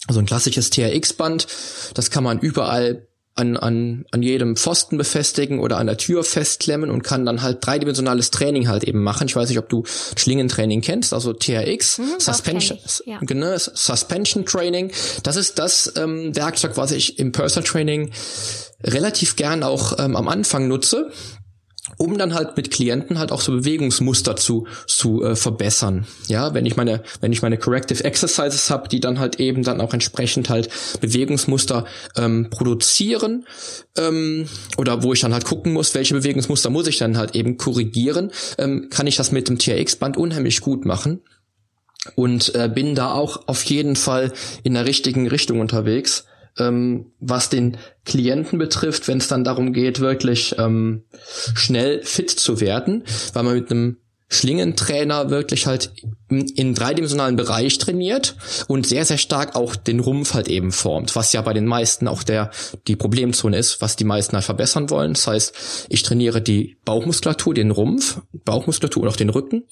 [0.07, 1.47] Also ein klassisches TRX-Band,
[1.95, 3.07] das kann man überall
[3.37, 7.67] an, an, an jedem Pfosten befestigen oder an der Tür festklemmen und kann dann halt
[7.67, 9.27] dreidimensionales Training halt eben machen.
[9.27, 9.83] Ich weiß nicht, ob du
[10.17, 13.19] Schlingentraining kennst, also TRX, mhm, Suspension, ja.
[13.21, 14.93] genau, Suspension Training.
[15.25, 18.13] Das ist das ähm, Werkzeug, was ich im Personal Training
[18.85, 21.11] relativ gern auch ähm, am Anfang nutze
[21.97, 26.07] um dann halt mit Klienten halt auch so Bewegungsmuster zu zu äh, verbessern.
[26.29, 29.81] Ja, wenn ich meine wenn ich meine Corrective Exercises habe, die dann halt eben dann
[29.81, 30.69] auch entsprechend halt
[31.01, 31.85] Bewegungsmuster
[32.17, 33.47] ähm, produzieren
[33.97, 37.57] ähm, oder wo ich dann halt gucken muss, welche Bewegungsmuster muss ich dann halt eben
[37.57, 41.21] korrigieren, ähm, kann ich das mit dem TRX Band unheimlich gut machen
[42.15, 44.33] und äh, bin da auch auf jeden Fall
[44.63, 46.25] in der richtigen Richtung unterwegs
[46.59, 51.05] ähm, was den Klienten betrifft, wenn es dann darum geht, wirklich ähm,
[51.55, 53.97] schnell fit zu werden, weil man mit einem
[54.29, 55.93] Schlingentrainer wirklich halt
[56.29, 58.37] in, dreidimensionalen Bereich trainiert
[58.67, 62.09] und sehr, sehr stark auch den Rumpf halt eben formt, was ja bei den meisten
[62.09, 62.51] auch der,
[62.89, 65.13] die Problemzone ist, was die meisten halt verbessern wollen.
[65.13, 69.65] Das heißt, ich trainiere die Bauchmuskulatur, den Rumpf, Bauchmuskulatur und auch den Rücken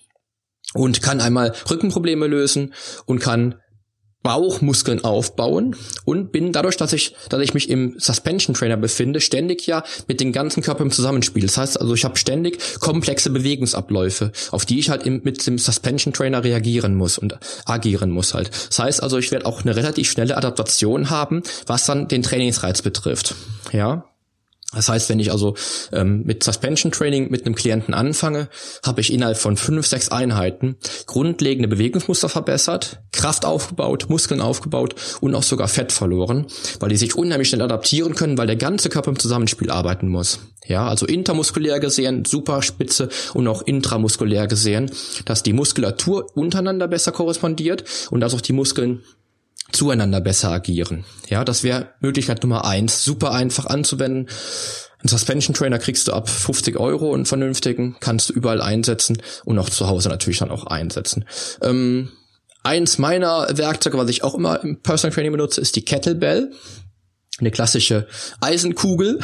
[0.75, 2.75] und kann einmal Rückenprobleme lösen
[3.07, 3.57] und kann
[4.23, 9.67] Bauchmuskeln aufbauen und bin dadurch, dass ich, dass ich mich im Suspension Trainer befinde, ständig
[9.67, 11.43] ja mit dem ganzen Körper im Zusammenspiel.
[11.43, 15.59] Das heißt also, ich habe ständig komplexe Bewegungsabläufe, auf die ich halt im, mit dem
[15.59, 18.51] Suspension Trainer reagieren muss und agieren muss halt.
[18.69, 22.83] Das heißt also, ich werde auch eine relativ schnelle Adaptation haben, was dann den Trainingsreiz
[22.83, 23.35] betrifft.
[23.73, 24.05] Ja,
[24.75, 25.55] das heißt, wenn ich also
[25.93, 28.49] ähm, mit Suspension Training mit einem Klienten anfange,
[28.85, 35.35] habe ich innerhalb von fünf, sechs Einheiten grundlegende Bewegungsmuster verbessert, Kraft aufgebaut, Muskeln aufgebaut und
[35.35, 36.47] auch sogar Fett verloren,
[36.81, 40.41] weil die sich unheimlich schnell adaptieren können, weil der ganze Körper im Zusammenspiel arbeiten muss.
[40.67, 44.91] Ja, also intermuskulär gesehen, super spitze und auch intramuskulär gesehen,
[45.25, 49.03] dass die Muskulatur untereinander besser korrespondiert und dass auch die Muskeln
[49.73, 51.05] zueinander besser agieren.
[51.29, 53.05] Ja, das wäre Möglichkeit Nummer eins.
[53.05, 54.29] Super einfach anzuwenden.
[55.03, 59.59] Ein Suspension Trainer kriegst du ab 50 Euro einen vernünftigen, kannst du überall einsetzen und
[59.59, 61.25] auch zu Hause natürlich dann auch einsetzen.
[61.61, 62.13] Ähm,
[62.63, 66.53] eins meiner Werkzeuge, was ich auch immer im Personal Training benutze, ist die Kettlebell.
[67.41, 68.07] Eine klassische
[68.41, 69.19] Eisenkugel,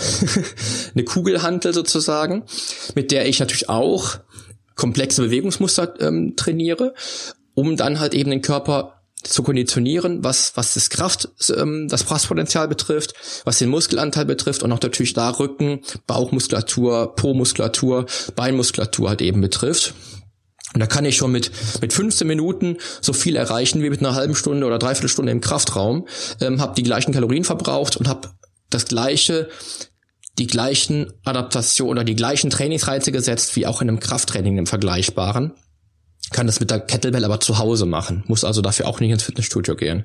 [0.94, 2.44] eine Kugelhantel sozusagen,
[2.96, 4.18] mit der ich natürlich auch
[4.74, 6.94] komplexe Bewegungsmuster ähm, trainiere,
[7.54, 8.97] um dann halt eben den Körper
[9.28, 13.14] zu konditionieren, was, was das Kraft, ähm, das Presspotenzial betrifft,
[13.44, 19.94] was den Muskelanteil betrifft und auch natürlich da Rücken, Bauchmuskulatur, Po-Muskulatur, Beinmuskulatur halt eben betrifft.
[20.74, 21.50] Und da kann ich schon mit,
[21.80, 25.40] mit 15 Minuten so viel erreichen wie mit einer halben Stunde oder dreiviertel Stunde im
[25.40, 26.06] Kraftraum,
[26.40, 28.30] ähm, habe die gleichen Kalorien verbraucht und habe
[28.70, 29.48] das gleiche
[30.38, 35.52] die gleichen Adaptation oder die gleichen Trainingsreize gesetzt wie auch in einem Krafttraining im Vergleichbaren
[36.30, 39.22] kann das mit der Kettlebell aber zu Hause machen, muss also dafür auch nicht ins
[39.22, 40.04] Fitnessstudio gehen.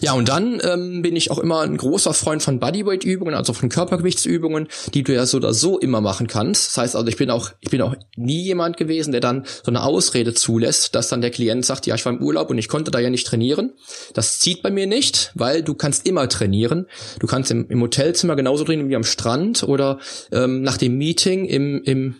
[0.00, 3.68] Ja, und dann ähm, bin ich auch immer ein großer Freund von Bodyweight-Übungen, also von
[3.68, 6.68] Körpergewichtsübungen, die du ja so oder so immer machen kannst.
[6.68, 9.70] Das heißt also, ich bin auch, ich bin auch nie jemand gewesen, der dann so
[9.70, 12.68] eine Ausrede zulässt, dass dann der Klient sagt, ja, ich war im Urlaub und ich
[12.68, 13.72] konnte da ja nicht trainieren.
[14.12, 16.86] Das zieht bei mir nicht, weil du kannst immer trainieren.
[17.18, 19.98] Du kannst im, im Hotelzimmer genauso trainieren wie am Strand oder
[20.32, 22.16] ähm, nach dem Meeting im, im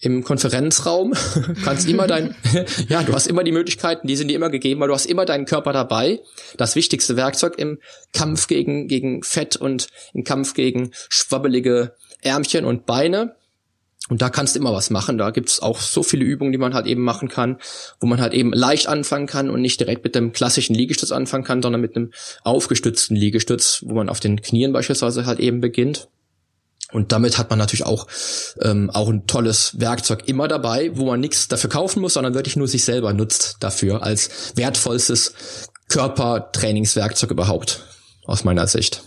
[0.00, 1.12] im Konferenzraum,
[1.64, 2.34] kannst immer dein,
[2.88, 5.26] ja, du hast immer die Möglichkeiten, die sind dir immer gegeben, weil du hast immer
[5.26, 6.20] deinen Körper dabei.
[6.56, 7.78] Das wichtigste Werkzeug im
[8.12, 13.36] Kampf gegen, gegen Fett und im Kampf gegen schwabbelige Ärmchen und Beine.
[14.08, 15.18] Und da kannst du immer was machen.
[15.18, 17.58] Da gibt's auch so viele Übungen, die man halt eben machen kann,
[18.00, 21.44] wo man halt eben leicht anfangen kann und nicht direkt mit dem klassischen Liegestütz anfangen
[21.44, 22.10] kann, sondern mit einem
[22.42, 26.08] aufgestützten Liegestütz, wo man auf den Knien beispielsweise halt eben beginnt.
[26.92, 28.06] Und damit hat man natürlich auch,
[28.62, 32.56] ähm, auch ein tolles Werkzeug immer dabei, wo man nichts dafür kaufen muss, sondern wirklich
[32.56, 35.34] nur sich selber nutzt dafür als wertvollstes
[35.88, 37.84] Körpertrainingswerkzeug überhaupt,
[38.24, 39.02] aus meiner Sicht.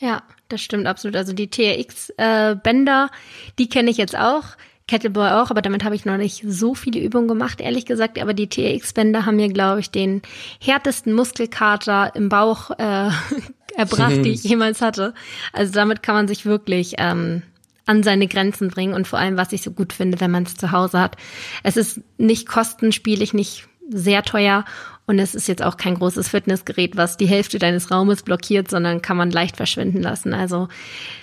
[0.00, 1.16] Ja, das stimmt absolut.
[1.16, 4.44] Also die TRX-Bänder, äh, die kenne ich jetzt auch.
[4.90, 8.20] Kettlebell auch, aber damit habe ich noch nicht so viele Übungen gemacht, ehrlich gesagt.
[8.20, 10.20] Aber die TRX-Bänder haben mir, glaube ich, den
[10.60, 13.10] härtesten Muskelkater im Bauch äh,
[13.76, 15.14] erbracht, die ich jemals hatte.
[15.52, 17.42] Also damit kann man sich wirklich ähm,
[17.86, 20.56] an seine Grenzen bringen und vor allem, was ich so gut finde, wenn man es
[20.56, 21.16] zu Hause hat.
[21.62, 24.64] Es ist nicht kostenspielig, nicht sehr teuer
[25.10, 29.02] und es ist jetzt auch kein großes Fitnessgerät, was die Hälfte deines Raumes blockiert, sondern
[29.02, 30.32] kann man leicht verschwinden lassen.
[30.32, 30.68] Also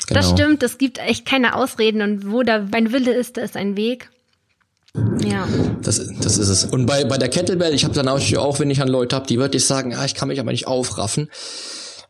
[0.07, 0.19] genau.
[0.19, 3.55] das stimmt, es gibt echt keine Ausreden und wo da mein Wille ist, da ist
[3.55, 4.09] ein Weg.
[5.25, 5.47] Ja.
[5.81, 6.65] Das, das ist es.
[6.65, 9.25] Und bei, bei der Kettlebell, ich habe dann auch, auch, wenn ich an Leute habe,
[9.25, 11.29] die wirklich sagen, ah, ich kann mich aber nicht aufraffen.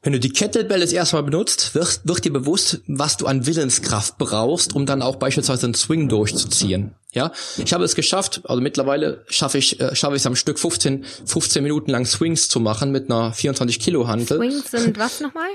[0.07, 3.45] Wenn du die Kettlebell das erste Mal benutzt, wird, wird dir bewusst, was du an
[3.45, 6.95] Willenskraft brauchst, um dann auch beispielsweise einen Swing durchzuziehen.
[7.11, 10.59] Ja, ich habe es geschafft, also mittlerweile schaffe ich äh, schaffe ich es am Stück
[10.59, 14.37] 15 15 Minuten lang Swings zu machen mit einer 24 Kilo Hantel.
[14.37, 15.49] Swings sind was nochmal?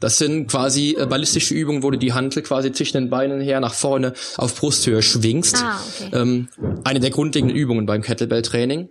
[0.00, 3.60] Das sind quasi äh, ballistische Übungen, wo du die Hantel quasi zwischen den Beinen her
[3.60, 5.62] nach vorne auf Brusthöhe schwingst.
[5.62, 6.10] Ah, okay.
[6.20, 6.48] ähm,
[6.84, 8.88] eine der grundlegenden Übungen beim Kettlebell-Training.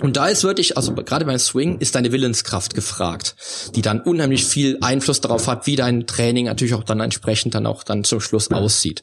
[0.00, 3.34] Und da ist wirklich, also gerade beim Swing ist deine Willenskraft gefragt,
[3.74, 7.66] die dann unheimlich viel Einfluss darauf hat, wie dein Training natürlich auch dann entsprechend dann
[7.66, 9.02] auch dann zum Schluss aussieht.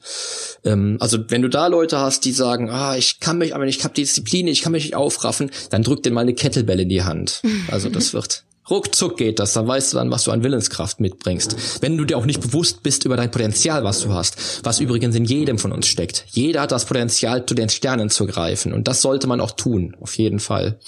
[0.64, 3.84] Ähm, also wenn du da Leute hast, die sagen, ah, ich kann mich, aber ich
[3.84, 6.90] habe die Disziplin, ich kann mich nicht aufraffen, dann drück dir mal eine Kettlebell in
[6.90, 7.42] die Hand.
[7.70, 11.82] Also das wird Ruckzuck geht das, dann weißt du dann, was du an Willenskraft mitbringst.
[11.82, 15.16] Wenn du dir auch nicht bewusst bist über dein Potenzial, was du hast, was übrigens
[15.16, 16.26] in jedem von uns steckt.
[16.30, 19.96] Jeder hat das Potenzial, zu den Sternen zu greifen und das sollte man auch tun,
[20.02, 20.80] auf jeden Fall.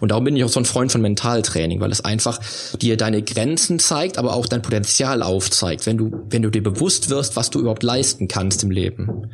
[0.00, 2.40] Und darum bin ich auch so ein Freund von Mentaltraining, weil es einfach
[2.80, 7.10] dir deine Grenzen zeigt, aber auch dein Potenzial aufzeigt, wenn du, wenn du dir bewusst
[7.10, 9.30] wirst, was du überhaupt leisten kannst im Leben.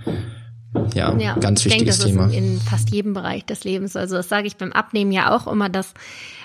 [0.94, 2.26] Ja, ja, ganz wichtiges denke, Thema.
[2.26, 3.96] Das ist in fast jedem Bereich des Lebens.
[3.96, 5.94] Also das sage ich beim Abnehmen ja auch immer, dass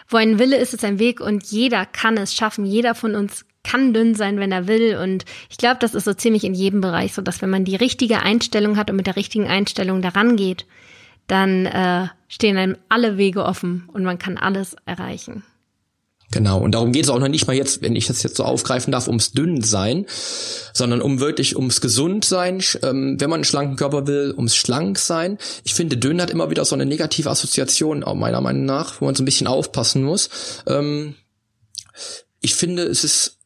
[0.10, 2.66] wo ein Wille ist, ist ein Weg und jeder kann es schaffen.
[2.66, 4.97] Jeder von uns kann dünn sein, wenn er will.
[4.97, 7.76] Und ich glaube, das ist so ziemlich in jedem Bereich so, dass wenn man die
[7.76, 10.66] richtige Einstellung hat und mit der richtigen Einstellung daran geht,
[11.28, 15.43] dann äh, stehen einem alle Wege offen und man kann alles erreichen.
[16.32, 18.44] Genau, und darum geht es auch noch nicht mal jetzt, wenn ich das jetzt so
[18.44, 20.06] aufgreifen darf, ums Dünnsein,
[20.74, 25.40] sondern um wirklich ums Gesundsein, ähm, wenn man einen schlanken Körper will, ums Schlanksein.
[25.64, 29.06] Ich finde, dünn hat immer wieder so eine negative Assoziation, auch meiner Meinung nach, wo
[29.06, 30.30] man so ein bisschen aufpassen muss.
[30.68, 31.16] Ähm,
[32.42, 33.39] ich finde, es ist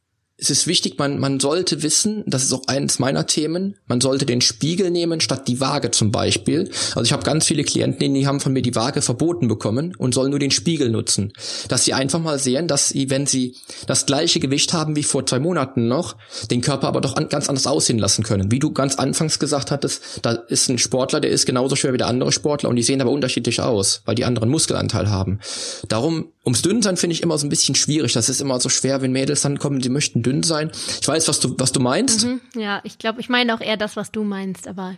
[0.44, 4.26] es ist wichtig, man, man sollte wissen, das ist auch eines meiner Themen, man sollte
[4.26, 6.70] den Spiegel nehmen statt die Waage zum Beispiel.
[6.96, 10.14] Also ich habe ganz viele Klienten, die haben von mir die Waage verboten bekommen und
[10.14, 11.32] sollen nur den Spiegel nutzen.
[11.70, 13.56] Dass sie einfach mal sehen, dass sie, wenn sie
[13.88, 16.18] das gleiche Gewicht haben wie vor zwei Monaten noch,
[16.52, 18.52] den Körper aber doch an, ganz anders aussehen lassen können.
[18.52, 21.98] Wie du ganz anfangs gesagt hattest, da ist ein Sportler, der ist genauso schwer wie
[21.98, 25.40] der andere Sportler und die sehen aber unterschiedlich aus, weil die anderen Muskelanteil haben.
[25.88, 28.12] Darum Ums Dünnsein finde ich immer so ein bisschen schwierig.
[28.12, 30.72] Das ist immer so schwer, wenn Mädels dann kommen, die möchten dünn sein.
[31.00, 32.26] Ich weiß, was du, was du meinst.
[32.26, 34.96] Mhm, ja, ich glaube, ich meine auch eher das, was du meinst, aber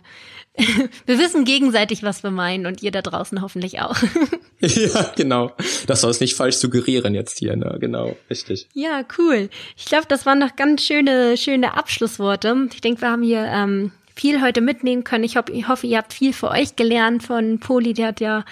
[1.06, 3.96] wir wissen gegenseitig, was wir meinen und ihr da draußen hoffentlich auch.
[4.60, 5.52] ja, genau.
[5.86, 7.76] Das soll es nicht falsch suggerieren jetzt hier, ne?
[7.78, 8.68] Genau, richtig.
[8.72, 9.50] Ja, cool.
[9.76, 12.68] Ich glaube, das waren noch ganz schöne, schöne Abschlussworte.
[12.72, 15.24] Ich denke, wir haben hier ähm, viel heute mitnehmen können.
[15.24, 18.44] Ich, hoffe, ich hoffe, ihr habt viel für euch gelernt von Poli, der hat ja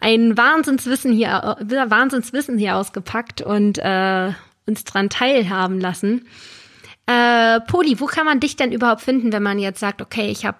[0.00, 4.32] ein Wahnsinnswissen hier, äh, Wahnsinnswissen hier ausgepackt und äh,
[4.66, 6.26] uns dran teilhaben lassen.
[7.06, 10.44] Äh, Poli, wo kann man dich denn überhaupt finden, wenn man jetzt sagt, okay, ich
[10.44, 10.58] habe,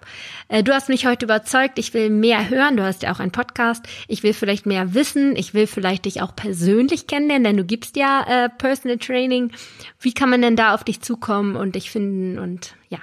[0.49, 3.31] äh, du hast mich heute überzeugt, ich will mehr hören, du hast ja auch einen
[3.31, 7.65] Podcast, ich will vielleicht mehr wissen, ich will vielleicht dich auch persönlich kennenlernen, denn du
[7.65, 9.53] gibst ja äh, Personal Training.
[10.01, 12.99] Wie kann man denn da auf dich zukommen und dich finden und ja?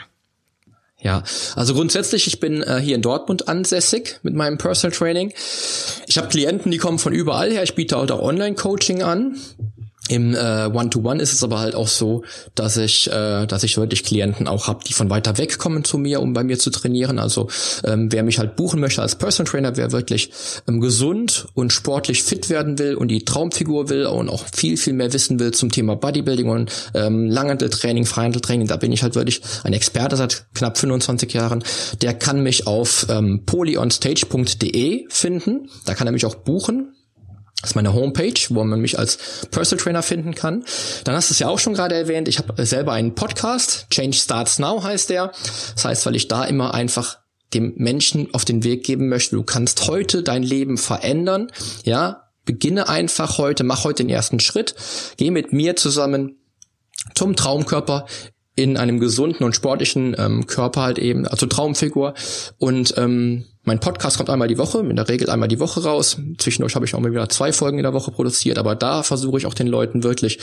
[1.02, 1.24] Ja,
[1.56, 5.32] also grundsätzlich, ich bin äh, hier in Dortmund ansässig mit meinem Personal Training.
[6.08, 7.64] Ich habe Klienten, die kommen von überall her.
[7.64, 9.38] Ich biete auch Online-Coaching an.
[10.10, 12.24] Im äh, One-to-One ist es aber halt auch so,
[12.55, 15.99] dass ich, äh, dass ich wirklich Klienten auch habe, die von weiter weg kommen zu
[15.99, 17.20] mir, um bei mir zu trainieren.
[17.20, 17.47] Also
[17.84, 20.32] ähm, wer mich halt buchen möchte als Personal Trainer, wer wirklich
[20.68, 24.93] ähm, gesund und sportlich fit werden will und die Traumfigur will und auch viel, viel
[24.93, 29.41] mehr wissen will zum Thema Bodybuilding und ähm, Langhanteltraining, Freihandeltraining, da bin ich halt wirklich
[29.64, 31.64] ein Experte seit knapp 25 Jahren.
[32.01, 35.70] Der kann mich auf ähm, polyonstage.de finden.
[35.86, 36.95] Da kann er mich auch buchen
[37.62, 39.18] das ist meine Homepage, wo man mich als
[39.51, 40.64] Personal Trainer finden kann.
[41.03, 42.30] Dann hast du es ja auch schon gerade erwähnt.
[42.30, 43.88] Ich habe selber einen Podcast.
[43.89, 45.34] Change Starts Now heißt der.
[45.76, 47.20] Das heißt, weil ich da immer einfach
[47.53, 49.36] dem Menschen auf den Weg geben möchte.
[49.36, 51.51] Du kannst heute dein Leben verändern.
[51.84, 54.76] Ja, beginne einfach heute, mach heute den ersten Schritt.
[55.18, 56.38] Geh mit mir zusammen
[57.14, 58.05] zum Traumkörper
[58.55, 62.14] in einem gesunden und sportlichen ähm, Körper halt eben, also Traumfigur.
[62.57, 66.18] Und ähm, mein Podcast kommt einmal die Woche, in der Regel einmal die Woche raus.
[66.38, 69.38] Zwischendurch habe ich auch mal wieder zwei Folgen in der Woche produziert, aber da versuche
[69.38, 70.39] ich auch den Leuten wirklich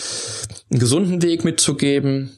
[0.70, 2.30] einen gesunden Weg mitzugeben,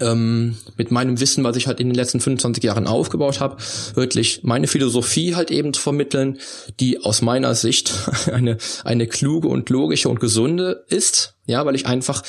[0.00, 3.56] ähm, mit meinem Wissen, was ich halt in den letzten 25 Jahren aufgebaut habe,
[3.94, 6.38] wirklich meine Philosophie halt eben zu vermitteln,
[6.80, 7.92] die aus meiner Sicht
[8.32, 12.22] eine, eine kluge und logische und gesunde ist, ja, weil ich einfach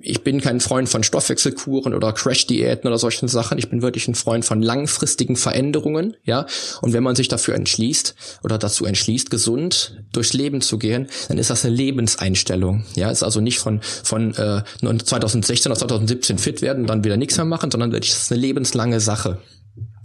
[0.00, 3.58] ich bin kein Freund von Stoffwechselkuren oder Crash-Diäten oder solchen Sachen.
[3.58, 6.46] Ich bin wirklich ein Freund von langfristigen Veränderungen, ja.
[6.80, 11.38] Und wenn man sich dafür entschließt oder dazu entschließt, gesund durchs Leben zu gehen, dann
[11.38, 13.10] ist das eine Lebenseinstellung, ja.
[13.10, 17.36] Ist also nicht von von äh, 2016 oder 2017 fit werden und dann wieder nichts
[17.36, 19.38] mehr machen, sondern wirklich ist eine lebenslange Sache.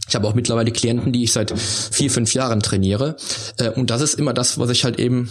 [0.10, 3.18] Ich habe auch mittlerweile Klienten, die ich seit vier, fünf Jahren trainiere.
[3.58, 5.30] Äh, und das ist immer das, was ich halt eben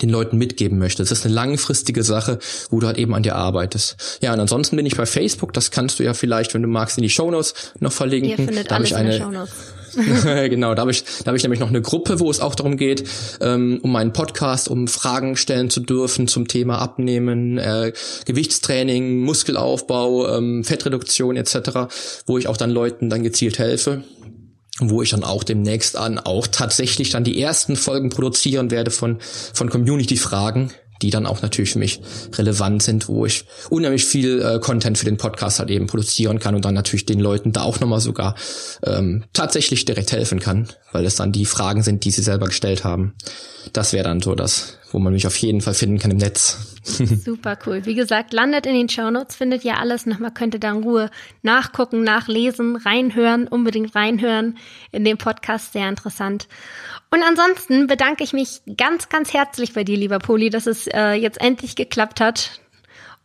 [0.00, 1.02] den Leuten mitgeben möchte.
[1.02, 2.38] Es ist eine langfristige Sache,
[2.70, 4.18] wo du halt eben an dir arbeitest.
[4.22, 6.96] Ja, und ansonsten bin ich bei Facebook, das kannst du ja vielleicht, wenn du magst,
[6.96, 8.30] in die Shownotes noch verlinken.
[8.30, 9.52] Ihr findet da alles ich eine, in Shownotes.
[10.24, 12.76] genau, da habe ich, da habe ich nämlich noch eine Gruppe, wo es auch darum
[12.76, 13.04] geht,
[13.40, 17.92] ähm, um meinen Podcast, um Fragen stellen zu dürfen zum Thema Abnehmen, äh,
[18.24, 21.92] Gewichtstraining, Muskelaufbau, ähm, Fettreduktion etc.,
[22.26, 24.02] wo ich auch dann Leuten dann gezielt helfe
[24.78, 29.18] wo ich dann auch demnächst an auch tatsächlich dann die ersten Folgen produzieren werde von,
[29.20, 32.00] von Community-Fragen, die dann auch natürlich für mich
[32.34, 36.54] relevant sind, wo ich unheimlich viel äh, Content für den Podcast halt eben produzieren kann
[36.54, 38.34] und dann natürlich den Leuten da auch nochmal sogar
[38.84, 42.84] ähm, tatsächlich direkt helfen kann, weil es dann die Fragen sind, die sie selber gestellt
[42.84, 43.14] haben.
[43.72, 46.76] Das wäre dann so das, wo man mich auf jeden Fall finden kann im Netz.
[46.84, 47.84] Super cool.
[47.86, 50.06] Wie gesagt, landet in den Shownotes, findet ihr alles.
[50.06, 51.10] Nochmal könnt ihr da in Ruhe
[51.42, 54.58] nachgucken, nachlesen, reinhören, unbedingt reinhören
[54.90, 55.72] in dem Podcast.
[55.72, 56.48] Sehr interessant.
[57.10, 61.12] Und ansonsten bedanke ich mich ganz, ganz herzlich bei dir, lieber Poli, dass es äh,
[61.12, 62.60] jetzt endlich geklappt hat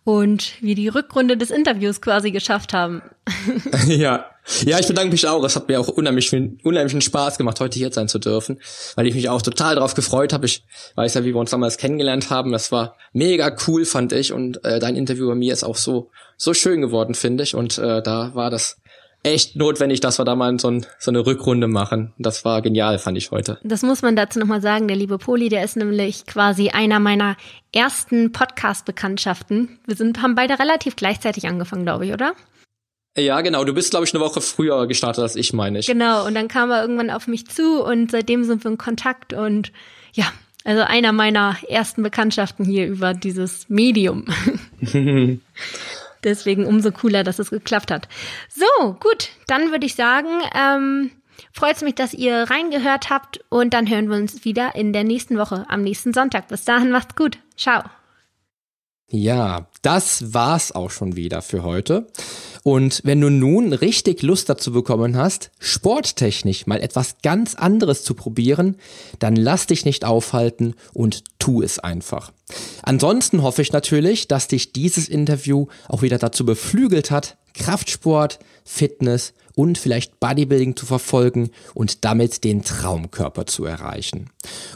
[0.03, 3.01] und wir die Rückrunde des Interviews quasi geschafft haben.
[3.87, 4.25] ja.
[4.65, 5.43] Ja, ich bedanke mich auch.
[5.43, 8.59] Es hat mir auch unheimlich viel, unheimlichen Spaß gemacht, heute hier sein zu dürfen,
[8.95, 10.45] weil ich mich auch total darauf gefreut habe.
[10.45, 10.63] Ich
[10.95, 12.51] weiß ja, wie wir uns damals kennengelernt haben.
[12.51, 14.33] Das war mega cool, fand ich.
[14.33, 17.55] Und äh, dein Interview bei mir ist auch so so schön geworden, finde ich.
[17.55, 18.79] Und äh, da war das
[19.23, 22.13] echt notwendig, dass wir da mal so, ein, so eine Rückrunde machen.
[22.17, 23.59] Das war genial, fand ich heute.
[23.63, 24.87] Das muss man dazu nochmal sagen.
[24.87, 27.35] Der liebe Poli, der ist nämlich quasi einer meiner
[27.73, 29.79] ersten Podcast-Bekanntschaften.
[29.85, 32.33] Wir sind, haben beide relativ gleichzeitig angefangen, glaube ich, oder?
[33.17, 33.63] Ja, genau.
[33.63, 35.87] Du bist, glaube ich, eine Woche früher gestartet als ich, meine ich.
[35.87, 36.25] Genau.
[36.25, 39.71] Und dann kam er irgendwann auf mich zu und seitdem sind wir in Kontakt und
[40.13, 40.31] ja,
[40.63, 44.25] also einer meiner ersten Bekanntschaften hier über dieses Medium.
[46.23, 48.07] Deswegen umso cooler, dass es geklappt hat.
[48.53, 51.11] So, gut, dann würde ich sagen, ähm,
[51.53, 55.03] freut es mich, dass ihr reingehört habt und dann hören wir uns wieder in der
[55.03, 56.49] nächsten Woche, am nächsten Sonntag.
[56.49, 57.37] Bis dahin, macht's gut.
[57.55, 57.83] Ciao.
[59.09, 62.07] Ja, das war's auch schon wieder für heute.
[62.67, 68.13] Und wenn du nun richtig Lust dazu bekommen hast, sporttechnisch mal etwas ganz anderes zu
[68.13, 68.75] probieren,
[69.19, 72.33] dann lass dich nicht aufhalten und tu es einfach.
[72.83, 79.33] Ansonsten hoffe ich natürlich, dass dich dieses Interview auch wieder dazu beflügelt hat, Kraftsport, Fitness
[79.57, 84.29] und vielleicht Bodybuilding zu verfolgen und damit den Traumkörper zu erreichen.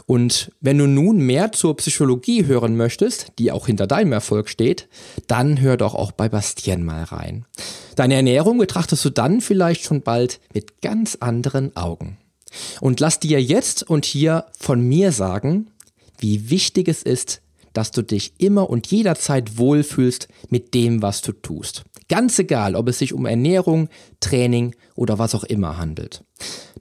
[0.06, 4.88] Und wenn du nun mehr zur Psychologie hören möchtest, die auch hinter deinem Erfolg steht,
[5.28, 7.46] dann hör doch auch bei Bastien mal rein.
[7.94, 12.18] Deine Ernährung betrachtest du dann vielleicht schon bald mit ganz anderen Augen.
[12.80, 15.70] Und lass dir jetzt und hier von mir sagen,
[16.18, 17.40] wie wichtig es ist,
[17.72, 21.84] dass du dich immer und jederzeit wohlfühlst mit dem, was du tust.
[22.12, 23.88] Ganz egal, ob es sich um Ernährung,
[24.20, 26.22] Training oder was auch immer handelt.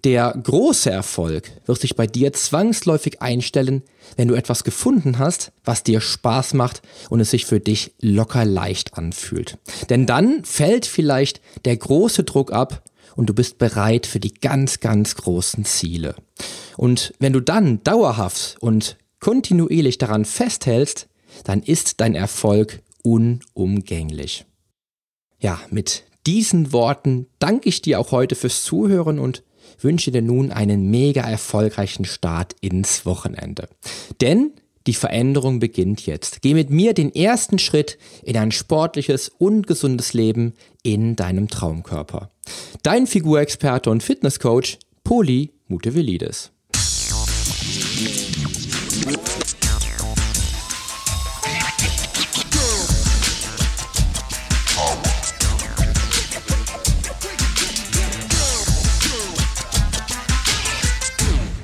[0.04, 3.82] Der große Erfolg wird sich bei dir zwangsläufig einstellen,
[4.18, 8.44] wenn du etwas gefunden hast, was dir Spaß macht und es sich für dich locker
[8.44, 9.58] leicht anfühlt.
[9.90, 12.84] Denn dann fällt vielleicht der große Druck ab
[13.16, 16.14] und du bist bereit für die ganz, ganz großen Ziele.
[16.76, 21.08] Und wenn du dann dauerhaft und kontinuierlich daran festhältst,
[21.46, 24.46] dann ist dein Erfolg unumgänglich.
[25.42, 29.44] Ja, mit diesen Worten danke ich dir auch heute fürs Zuhören und
[29.80, 33.68] wünsche dir nun einen mega erfolgreichen Start ins Wochenende.
[34.22, 34.52] Denn
[34.86, 36.44] die Veränderung beginnt jetzt.
[36.44, 42.30] Geh mit mir den ersten Schritt in ein sportliches und gesundes Leben in deinem Traumkörper.
[42.84, 46.52] Dein Figurexperte und Fitnesscoach Poli Mutevelidis.